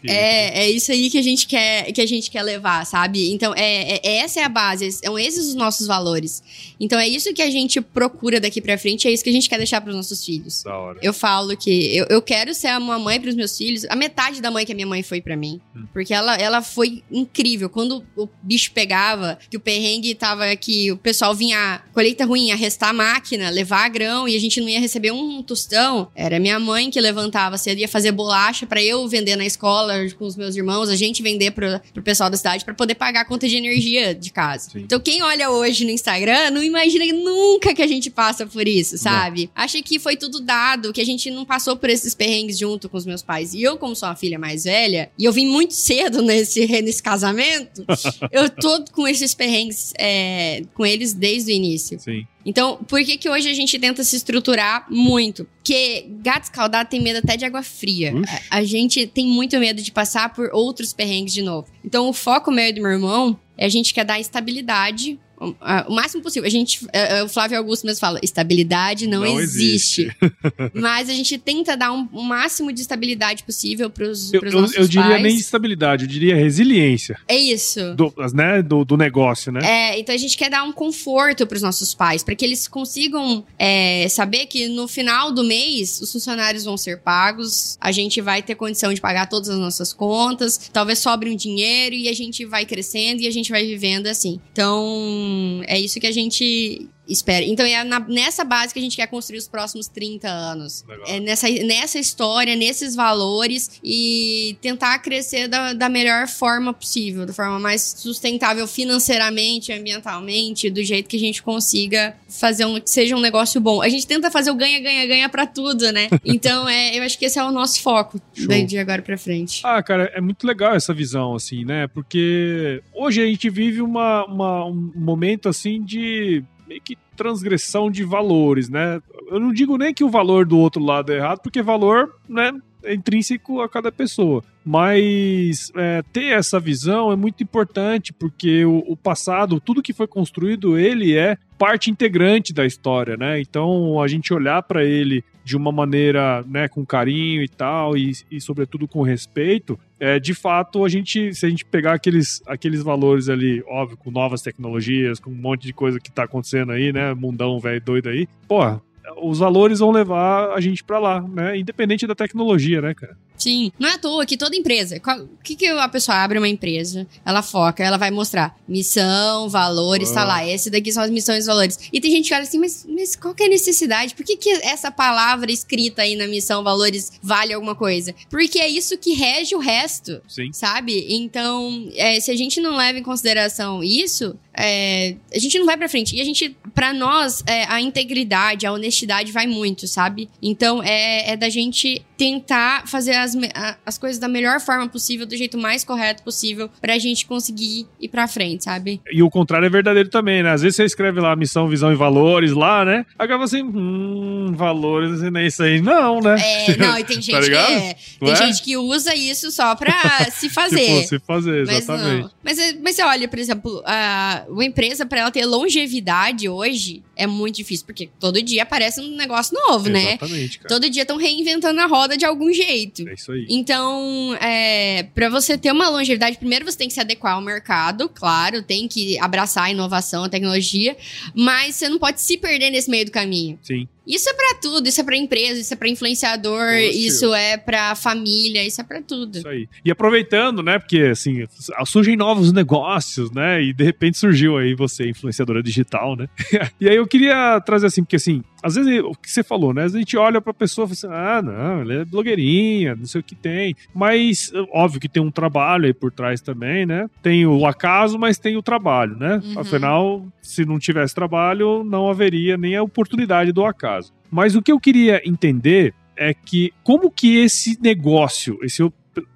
[0.07, 3.31] é, é isso aí que a gente quer que a gente quer levar, sabe?
[3.31, 6.43] Então, é, é, essa é a base, são esses os nossos valores.
[6.79, 9.49] Então, é isso que a gente procura daqui pra frente, é isso que a gente
[9.49, 10.63] quer deixar pros nossos filhos.
[10.63, 10.99] Da hora.
[11.01, 14.51] Eu falo que eu, eu quero ser uma mãe pros meus filhos, a metade da
[14.51, 15.59] mãe que a minha mãe foi para mim.
[15.75, 15.85] Hum.
[15.91, 17.67] Porque ela, ela foi incrível.
[17.67, 22.89] Quando o bicho pegava, que o perrengue tava que o pessoal vinha, colheita ruim, arrestar
[22.89, 26.91] a máquina, levar grão e a gente não ia receber um tostão, era minha mãe
[26.91, 30.89] que levantava cedo, ia fazer bolacha para eu vender na escola com os meus irmãos,
[30.89, 34.13] a gente vender pro, pro pessoal da cidade para poder pagar a conta de energia
[34.13, 34.71] de casa.
[34.71, 34.79] Sim.
[34.79, 38.97] Então, quem olha hoje no Instagram não imagina nunca que a gente passa por isso,
[38.97, 39.43] sabe?
[39.55, 39.63] Não.
[39.63, 42.97] Acha que foi tudo dado, que a gente não passou por esses perrengues junto com
[42.97, 43.53] os meus pais.
[43.53, 47.01] E eu, como sou a filha mais velha, e eu vim muito cedo nesse, nesse
[47.01, 47.85] casamento,
[48.33, 51.97] eu tô com esses perrengues é, com eles desde o início.
[52.01, 52.25] Sim.
[52.45, 55.45] Então, por que, que hoje a gente tenta se estruturar muito?
[55.45, 58.13] Porque gato escaldado tem medo até de água fria.
[58.49, 61.67] A, a, gente tem muito medo de passar por outros perrengues de novo.
[61.83, 65.93] Então, o foco meu e do meu irmão é a gente quer dar estabilidade o
[65.93, 66.45] máximo possível.
[66.45, 70.01] A gente, é, é, o Flávio Augusto mesmo fala, estabilidade não, não existe.
[70.01, 70.17] existe.
[70.73, 74.81] Mas a gente tenta dar um, um máximo de estabilidade possível para os nossos eu,
[74.81, 77.17] eu diria nem estabilidade, eu diria resiliência.
[77.27, 77.95] É isso.
[77.95, 79.59] Do, né, do, do negócio, né?
[79.63, 82.67] É, então a gente quer dar um conforto para os nossos pais, para que eles
[82.67, 88.19] consigam é, saber que no final do mês os funcionários vão ser pagos, a gente
[88.19, 92.13] vai ter condição de pagar todas as nossas contas, talvez sobre um dinheiro e a
[92.13, 94.39] gente vai crescendo e a gente vai vivendo assim.
[94.51, 95.28] Então,
[95.67, 97.43] é isso que a gente espera.
[97.43, 100.85] Então é na, nessa base que a gente quer construir os próximos 30 anos.
[100.87, 101.05] Legal.
[101.07, 107.33] É nessa, nessa história, nesses valores e tentar crescer da, da melhor forma possível, da
[107.33, 113.15] forma mais sustentável financeiramente, ambientalmente, do jeito que a gente consiga fazer um que seja
[113.15, 113.81] um negócio bom.
[113.81, 116.07] A gente tenta fazer o ganha, ganha, ganha para tudo, né?
[116.31, 119.61] Então é, eu acho que esse é o nosso foco daí de agora para frente.
[119.63, 121.87] Ah, cara, é muito legal essa visão, assim, né?
[121.87, 128.03] Porque hoje a gente vive uma, uma um momento assim de meio que transgressão de
[128.03, 129.01] valores, né?
[129.27, 132.53] Eu não digo nem que o valor do outro lado é errado, porque valor, né,
[132.83, 134.43] é intrínseco a cada pessoa.
[134.63, 140.07] Mas é, ter essa visão é muito importante, porque o, o, passado, tudo que foi
[140.07, 143.41] construído, ele é parte integrante da história, né?
[143.41, 148.11] Então a gente olhar para ele de uma maneira, né, com carinho e tal, e,
[148.29, 152.83] e sobretudo com respeito, é, de fato, a gente, se a gente pegar aqueles, aqueles
[152.83, 156.93] valores ali, óbvio, com novas tecnologias, com um monte de coisa que tá acontecendo aí,
[156.93, 158.79] né, mundão velho doido aí, porra,
[159.17, 161.57] os valores vão levar a gente para lá, né?
[161.57, 163.17] Independente da tecnologia, né, cara?
[163.39, 163.71] Sim.
[163.79, 164.97] Não é à toa que toda empresa.
[164.97, 170.11] O que, que a pessoa abre uma empresa, ela foca, ela vai mostrar missão, valores,
[170.11, 170.45] tá lá.
[170.45, 171.79] Esse daqui são as missões e valores.
[171.91, 174.13] E tem gente que olha assim, mas, mas qual que é a necessidade?
[174.13, 178.13] Por que, que essa palavra escrita aí na missão, valores, vale alguma coisa?
[178.29, 180.21] Porque é isso que rege o resto.
[180.27, 180.51] Sim.
[180.51, 181.05] Sabe?
[181.09, 185.77] Então, é, se a gente não leva em consideração isso, é, a gente não vai
[185.77, 186.15] pra frente.
[186.15, 190.29] E a gente, pra nós, é, a integridade, a honestidade vai muito, sabe?
[190.41, 193.37] Então é, é da gente tentar fazer as,
[193.85, 198.09] as coisas da melhor forma possível, do jeito mais correto possível, pra gente conseguir ir
[198.09, 198.99] pra frente, sabe?
[199.09, 200.51] E o contrário é verdadeiro também, né?
[200.51, 203.05] Às vezes você escreve lá missão, visão e valores lá, né?
[203.17, 206.35] Acaba assim, hum, valores, não é isso aí, não, né?
[206.37, 208.35] É, não, e tem gente, tá que, é, tem é?
[208.35, 209.93] gente que usa isso só pra
[210.31, 211.03] se fazer.
[211.03, 212.29] tipo, se fazer, exatamente.
[212.43, 217.03] Mas, mas, mas você olha, por exemplo, a, uma empresa, pra ela ter longevidade hoje,
[217.15, 220.13] é muito difícil, porque todo dia aparece um negócio novo, né?
[220.13, 220.69] Exatamente, cara.
[220.69, 223.07] Todo dia estão reinventando a roda de algum jeito.
[223.07, 223.45] É isso aí.
[223.49, 228.09] Então, é, para você ter uma longevidade, primeiro você tem que se adequar ao mercado,
[228.09, 230.95] claro, tem que abraçar a inovação, a tecnologia,
[231.33, 233.59] mas você não pode se perder nesse meio do caminho.
[233.61, 233.87] Sim.
[234.09, 236.81] Isso é pra tudo, isso é pra empresa, isso é pra influenciador, Poxa.
[236.81, 239.37] isso é pra família, isso é pra tudo.
[239.37, 239.69] Isso aí.
[239.85, 240.79] E aproveitando, né?
[240.79, 241.45] Porque assim,
[241.85, 243.61] surgem novos negócios, né?
[243.61, 246.27] E de repente surgiu aí você, influenciadora digital, né?
[246.81, 249.81] e aí eu queria trazer assim, porque assim, às vezes o que você falou, né?
[249.83, 252.95] Às vezes a gente olha pra pessoa e fala assim, ah, não, ela é blogueirinha,
[252.95, 253.75] não sei o que tem.
[253.93, 257.09] Mas, óbvio que tem um trabalho aí por trás também, né?
[257.21, 259.41] Tem o acaso, mas tem o trabalho, né?
[259.43, 259.59] Uhum.
[259.59, 264.13] Afinal, se não tivesse trabalho, não haveria nem a oportunidade do acaso.
[264.29, 268.83] Mas o que eu queria entender é que como que esse negócio, esse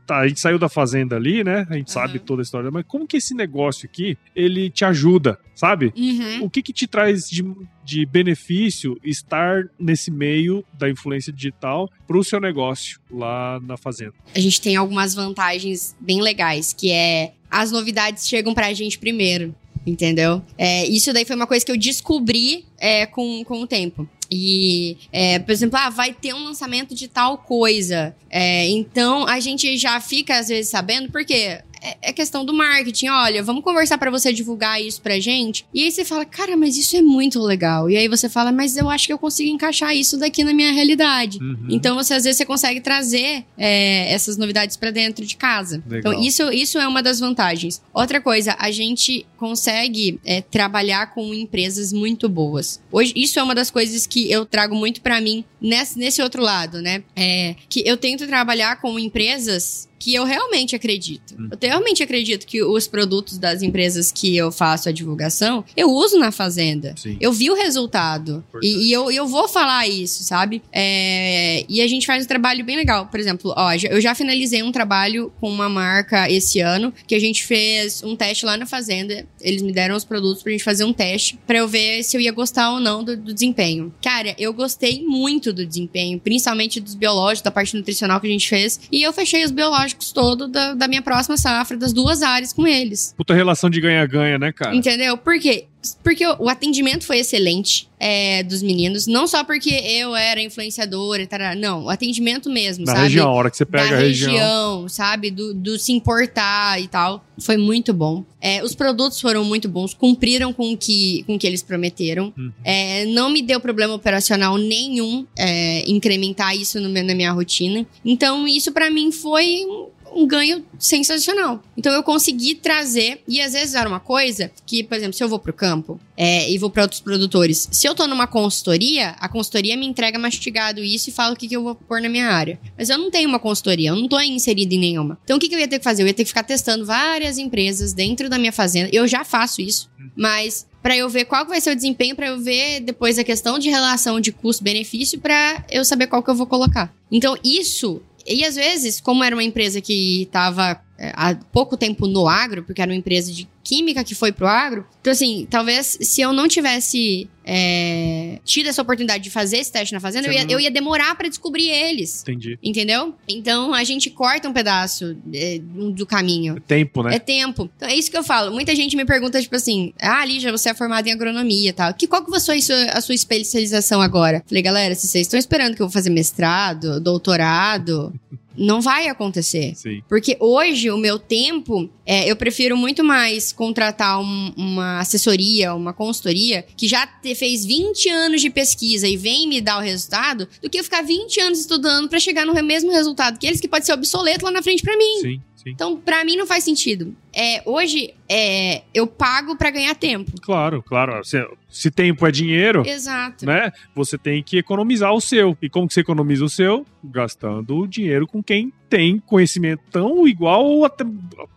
[0.06, 1.66] tá, a gente saiu da fazenda ali, né?
[1.70, 1.94] A gente Uhum.
[1.94, 5.94] sabe toda a história, mas como que esse negócio aqui, ele te ajuda, sabe?
[5.96, 6.44] Uhum.
[6.46, 7.44] O que que te traz de,
[7.84, 14.14] de benefício estar nesse meio da influência digital pro seu negócio lá na fazenda?
[14.36, 19.54] A gente tem algumas vantagens bem legais, que é as novidades chegam pra gente primeiro.
[19.86, 20.42] Entendeu?
[20.58, 24.08] É, isso daí foi uma coisa que eu descobri é, com, com o tempo.
[24.34, 28.16] E, é, por exemplo, ah, vai ter um lançamento de tal coisa.
[28.30, 33.10] É, então a gente já fica às vezes sabendo, porque é, é questão do marketing.
[33.10, 35.66] Olha, vamos conversar pra você divulgar isso pra gente.
[35.74, 37.90] E aí você fala, cara, mas isso é muito legal.
[37.90, 40.72] E aí você fala, mas eu acho que eu consigo encaixar isso daqui na minha
[40.72, 41.40] realidade.
[41.40, 41.68] Uhum.
[41.70, 45.84] Então, você, às vezes, você consegue trazer é, essas novidades pra dentro de casa.
[45.88, 46.14] Legal.
[46.14, 47.82] Então, isso, isso é uma das vantagens.
[47.94, 52.82] Outra coisa, a gente consegue é, trabalhar com empresas muito boas.
[52.92, 56.42] Hoje, isso é uma das coisas que eu trago muito pra mim nesse, nesse outro
[56.42, 57.04] lado, né?
[57.16, 61.34] É, que eu tento trabalhar com empresas que eu realmente acredito.
[61.40, 61.48] Hum.
[61.50, 66.20] Eu realmente acredito que os produtos das empresas que eu faço a divulgação, eu uso
[66.20, 66.94] na fazenda.
[66.98, 67.16] Sim.
[67.22, 68.44] Eu vi o resultado.
[68.62, 70.62] E, e eu, eu vou falar isso, sabe?
[70.74, 73.06] É, e a gente faz um trabalho bem legal.
[73.06, 77.20] Por exemplo, ó, eu já finalizei um trabalho com uma marca esse ano, que a
[77.20, 79.26] gente fez um teste lá na fazenda.
[79.40, 82.20] Eles me deram os produtos pra gente fazer um teste, pra eu ver se eu
[82.20, 83.94] ia gostar ou não do, do desempenho.
[84.02, 88.50] Cara, eu gostei muito do desempenho, principalmente dos biológicos, da parte nutricional que a gente
[88.50, 88.82] fez.
[88.92, 92.68] E eu fechei os biológicos todo da, da minha próxima safra, das duas áreas com
[92.68, 93.14] eles.
[93.18, 94.76] Puta relação de ganha-ganha, né, cara?
[94.76, 95.18] Entendeu?
[95.18, 95.68] Por quê?
[96.04, 99.08] Porque o atendimento foi excelente é, dos meninos.
[99.08, 101.40] Não só porque eu era influenciadora e tal.
[101.56, 103.04] Não, o atendimento mesmo, Na sabe?
[103.06, 104.32] região, a hora que você pega da a região.
[104.32, 105.32] região, sabe?
[105.32, 107.24] Do, do se importar e tal.
[107.40, 108.24] Foi muito bom.
[108.40, 112.34] É, os produtos foram muito bons, cumpriram com o que, com o que eles prometeram.
[112.38, 112.52] Uhum.
[112.64, 117.86] É, não me deu problema operacional nenhum é, incrementar isso no meu- na minha rotina.
[118.06, 121.62] Então, isso pra mim foi um- um ganho sensacional.
[121.78, 125.30] Então eu consegui trazer, e às vezes era uma coisa que, por exemplo, se eu
[125.30, 129.28] vou pro campo é, e vou pra outros produtores, se eu tô numa consultoria, a
[129.28, 132.28] consultoria me entrega mastigado isso e fala o que, que eu vou pôr na minha
[132.28, 132.60] área.
[132.78, 135.18] Mas eu não tenho uma consultoria, eu não tô inserida em nenhuma.
[135.24, 136.04] Então o que, que eu ia ter que fazer?
[136.04, 138.90] Eu ia ter que ficar testando várias empresas dentro da minha fazenda.
[138.92, 142.38] Eu já faço isso, mas Pra eu ver qual vai ser o desempenho, pra eu
[142.42, 146.46] ver depois a questão de relação de custo-benefício, pra eu saber qual que eu vou
[146.46, 146.94] colocar.
[147.10, 148.02] Então, isso.
[148.26, 152.82] E às vezes, como era uma empresa que estava há pouco tempo no agro, porque
[152.82, 156.50] era uma empresa de química que foi pro agro, então assim, talvez se eu não
[156.50, 160.60] tivesse é, tido essa oportunidade de fazer esse teste na fazenda, eu ia, não- eu
[160.60, 162.22] ia demorar pra descobrir eles.
[162.24, 162.58] Entendi.
[162.62, 163.16] Entendeu?
[163.28, 166.58] Então a gente corta um pedaço é, do caminho.
[166.58, 167.16] É tempo, né?
[167.16, 167.70] É tempo.
[167.76, 168.52] Então é isso que eu falo.
[168.54, 171.94] Muita gente me pergunta, tipo assim, ah, Lígia, você é formada em agronomia e tal.
[171.94, 174.44] Que, qual que ser a sua, a sua especialização agora?
[174.46, 178.14] Falei, galera, se vocês estão esperando que eu vou fazer mestrado, doutorado,
[178.58, 179.74] não vai acontecer.
[179.76, 180.02] Sim.
[180.08, 185.94] Porque hoje, o meu tempo, é, eu prefiro muito mais contratar um- uma assessoria, uma
[185.94, 190.48] consultoria, que já te- fez 20 anos de pesquisa e vem me dar o resultado,
[190.62, 193.68] do que eu ficar 20 anos estudando pra chegar no mesmo resultado que eles, que
[193.68, 195.22] pode ser obsoleto lá na frente pra mim.
[195.22, 195.70] Sim, sim.
[195.72, 197.16] Então, pra mim, não faz sentido.
[197.36, 200.32] É, hoje, é, eu pago pra ganhar tempo.
[200.42, 201.24] Claro, claro.
[201.26, 203.46] Se, se tempo é dinheiro, Exato.
[203.46, 203.72] né?
[203.96, 205.58] Você tem que economizar o seu.
[205.62, 206.86] E como que você economiza o seu?
[207.04, 211.04] Gastando o dinheiro com quem tem conhecimento tão igual ou até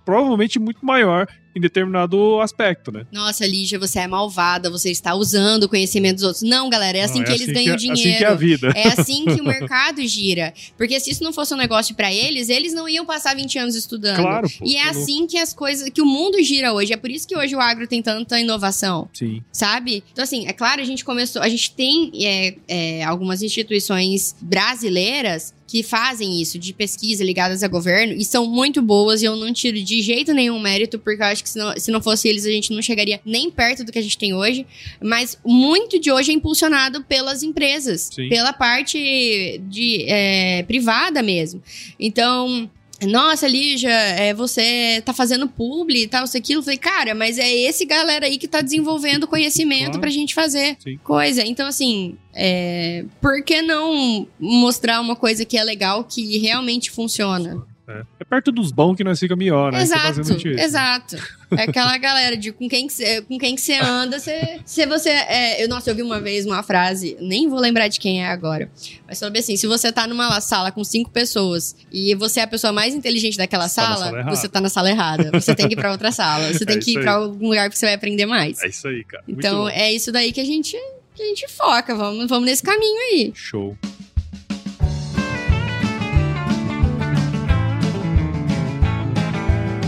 [0.04, 1.26] provavelmente muito maior
[1.56, 3.06] em determinado aspecto, né?
[3.10, 6.42] Nossa, Lígia, você é malvada, você está usando o conhecimento dos outros.
[6.42, 7.98] Não, galera, é assim Não, que é eles assim ganham que é- dinheiro.
[8.10, 8.72] Assim que é a vida.
[8.76, 10.52] É assim que o mercado gira.
[10.76, 13.74] Porque se isso não fosse um negócio pra eles, eles não iam passar 20 anos
[13.74, 14.16] estudando.
[14.20, 14.64] Claro, pô.
[14.66, 16.92] E é assim que as coisas, que o mundo gira hoje.
[16.92, 19.08] É por isso que hoje o agro tem tanta inovação.
[19.14, 19.42] Sim.
[19.50, 20.04] Sabe?
[20.12, 21.40] Então, assim, é claro, a gente começou.
[21.40, 27.68] A gente tem é, é, algumas instituições brasileiras que fazem isso, de pesquisa ligadas a
[27.68, 31.26] governo, e são muito boas, e eu não tiro de jeito nenhum mérito, porque eu
[31.26, 33.90] acho que se não, se não fosse eles, a gente não chegaria nem perto do
[33.90, 34.64] que a gente tem hoje.
[35.02, 38.28] Mas muito de hoje é impulsionado pelas empresas, Sim.
[38.28, 41.62] pela parte de é, privada mesmo.
[41.98, 42.70] Então.
[43.02, 46.60] Nossa, Lígia, é, você tá fazendo publi e tal, isso aquilo.
[46.60, 50.00] Eu falei, cara, mas é esse galera aí que tá desenvolvendo conhecimento Claro.
[50.00, 50.98] pra gente fazer Sim.
[51.04, 51.42] coisa.
[51.44, 57.62] Então, assim, é, por que não mostrar uma coisa que é legal, que realmente funciona?
[57.88, 59.80] É, É perto dos bons que nós fica melhor, né?
[59.80, 60.48] É exato, isso.
[60.48, 61.16] exato.
[61.56, 64.84] É aquela galera de com quem que você, com quem que você anda, você, se
[64.86, 68.24] você é, eu, nossa, eu vi uma vez uma frase, nem vou lembrar de quem
[68.24, 68.68] é agora,
[69.06, 72.48] mas bem assim, se você tá numa sala com cinco pessoas e você é a
[72.48, 74.36] pessoa mais inteligente daquela Você tá sala, sala errada.
[74.36, 75.30] você tá na sala errada.
[75.32, 77.48] Você tem que ir pra outra sala, você É tem que isso ir pra algum
[77.48, 78.60] lugar que você vai aprender mais.
[78.62, 79.22] É isso aí, cara.
[79.28, 80.76] Então, é isso daí que a gente
[81.14, 83.32] que a gente foca, vamos, vamos nesse caminho aí.
[83.34, 83.74] Show.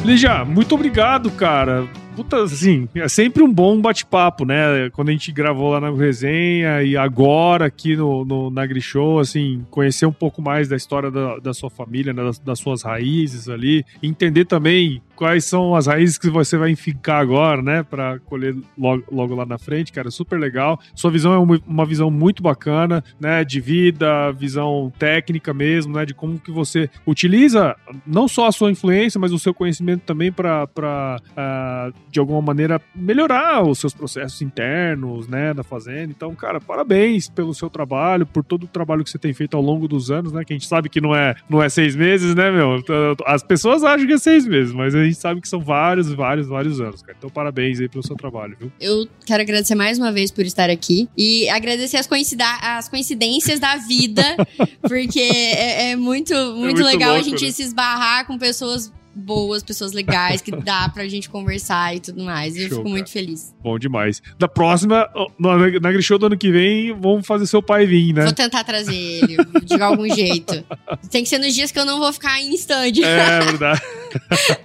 [0.08, 1.86] Lígia, muito obrigado, cara.
[2.16, 4.88] Puta, assim, é sempre um bom bate-papo, né?
[4.94, 9.66] Quando a gente gravou lá na resenha e agora aqui no, no Nagri Show, assim,
[9.70, 12.24] conhecer um pouco mais da história da, da sua família, né?
[12.24, 17.20] das, das suas raízes ali, entender também quais são as raízes que você vai enficar
[17.20, 17.82] agora, né?
[17.82, 20.78] Pra colher logo, logo lá na frente, cara, super legal.
[20.94, 23.42] Sua visão é uma, visão muito bacana, né?
[23.42, 26.06] De vida, visão técnica mesmo, né?
[26.06, 27.74] De como que você utiliza
[28.06, 31.20] não só a sua influência, mas o seu conhecimento também para
[32.08, 36.12] de alguma maneira melhorar os seus processos internos, né, da fazenda.
[36.16, 39.62] Então, cara, parabéns pelo seu trabalho, por todo o trabalho que você tem feito ao
[39.62, 40.44] longo dos anos, né?
[40.44, 42.76] Que a gente sabe que não é, não é seis meses, né, meu?
[43.26, 46.46] As pessoas acham que é seis meses, mas a gente sabe que são vários, vários,
[46.48, 47.16] vários anos, cara.
[47.18, 48.72] Então, parabéns aí pelo seu trabalho, viu?
[48.80, 53.58] Eu quero agradecer mais uma vez por estar aqui e agradecer as, coincida- as coincidências
[53.58, 54.22] da vida,
[54.82, 57.50] porque é, é muito, muito, muito legal a louco, gente né?
[57.50, 62.56] se esbarrar com pessoas boas, pessoas legais, que dá pra gente conversar e tudo mais.
[62.56, 62.90] E eu Show, fico cara.
[62.90, 63.54] muito feliz.
[63.62, 64.22] Bom demais.
[64.38, 65.08] Da próxima,
[65.38, 68.24] no Nagri Show do ano que vem, vamos fazer seu pai vir, né?
[68.24, 70.64] Vou tentar trazer ele de algum jeito.
[71.10, 72.92] Tem que ser nos dias que eu não vou ficar em stand.
[73.04, 73.82] É verdade.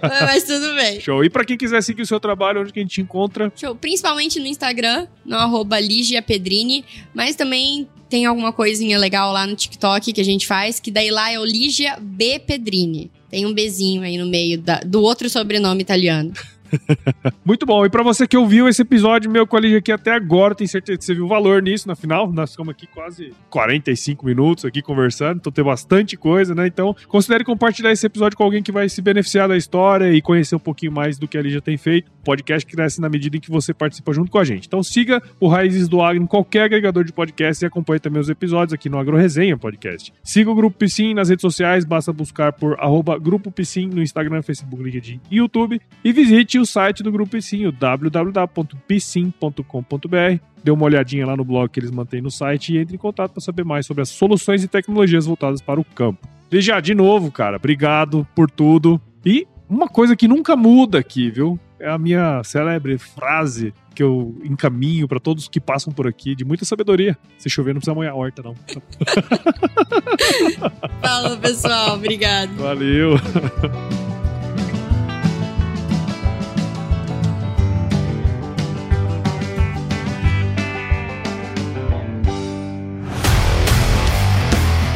[0.00, 1.00] Mas tudo bem.
[1.00, 1.24] Show.
[1.24, 3.52] E pra quem quiser seguir o seu trabalho, onde que a gente te encontra?
[3.56, 3.74] Show.
[3.74, 9.56] Principalmente no Instagram, no arroba Ligia Pedrini, mas também tem alguma coisinha legal lá no
[9.56, 13.10] TikTok que a gente faz, que daí lá é o Ligia B Pedrini.
[13.34, 16.32] Tem um Bzinho aí no meio da- do outro sobrenome italiano.
[17.44, 17.84] Muito bom.
[17.84, 20.68] E pra você que ouviu esse episódio meu com a Lígia aqui até agora, tenho
[20.68, 22.30] certeza que você viu valor nisso na final.
[22.32, 26.66] Nós ficamos aqui quase 45 minutos aqui conversando, então tem bastante coisa, né?
[26.66, 30.56] Então, considere compartilhar esse episódio com alguém que vai se beneficiar da história e conhecer
[30.56, 32.08] um pouquinho mais do que a Lígia tem feito.
[32.08, 34.66] O podcast cresce na medida em que você participa junto com a gente.
[34.66, 38.28] Então, siga o Raízes do Agro em qualquer agregador de podcast e acompanhe também os
[38.28, 40.12] episódios aqui no Agro Resenha Podcast.
[40.22, 44.42] Siga o Grupo Piscin nas redes sociais, basta buscar por arroba Grupo Piscin no Instagram,
[44.42, 45.80] Facebook, LinkedIn e YouTube.
[46.04, 50.40] E visite o site do Grupo Piscin, o www.piscin.com.br.
[50.62, 53.32] Dê uma olhadinha lá no blog que eles mantêm no site e entre em contato
[53.32, 56.26] para saber mais sobre as soluções e tecnologias voltadas para o campo.
[56.50, 59.00] Lígia, de novo, cara, obrigado por tudo.
[59.24, 61.58] E uma coisa que nunca muda aqui, viu?
[61.80, 66.44] É a minha célebre frase que eu encaminho para todos que passam por aqui, de
[66.44, 67.16] muita sabedoria.
[67.38, 68.54] Se chover, não precisa molhar a horta, não.
[71.00, 71.94] Falou, pessoal.
[71.94, 72.54] Obrigado.
[72.56, 73.14] Valeu!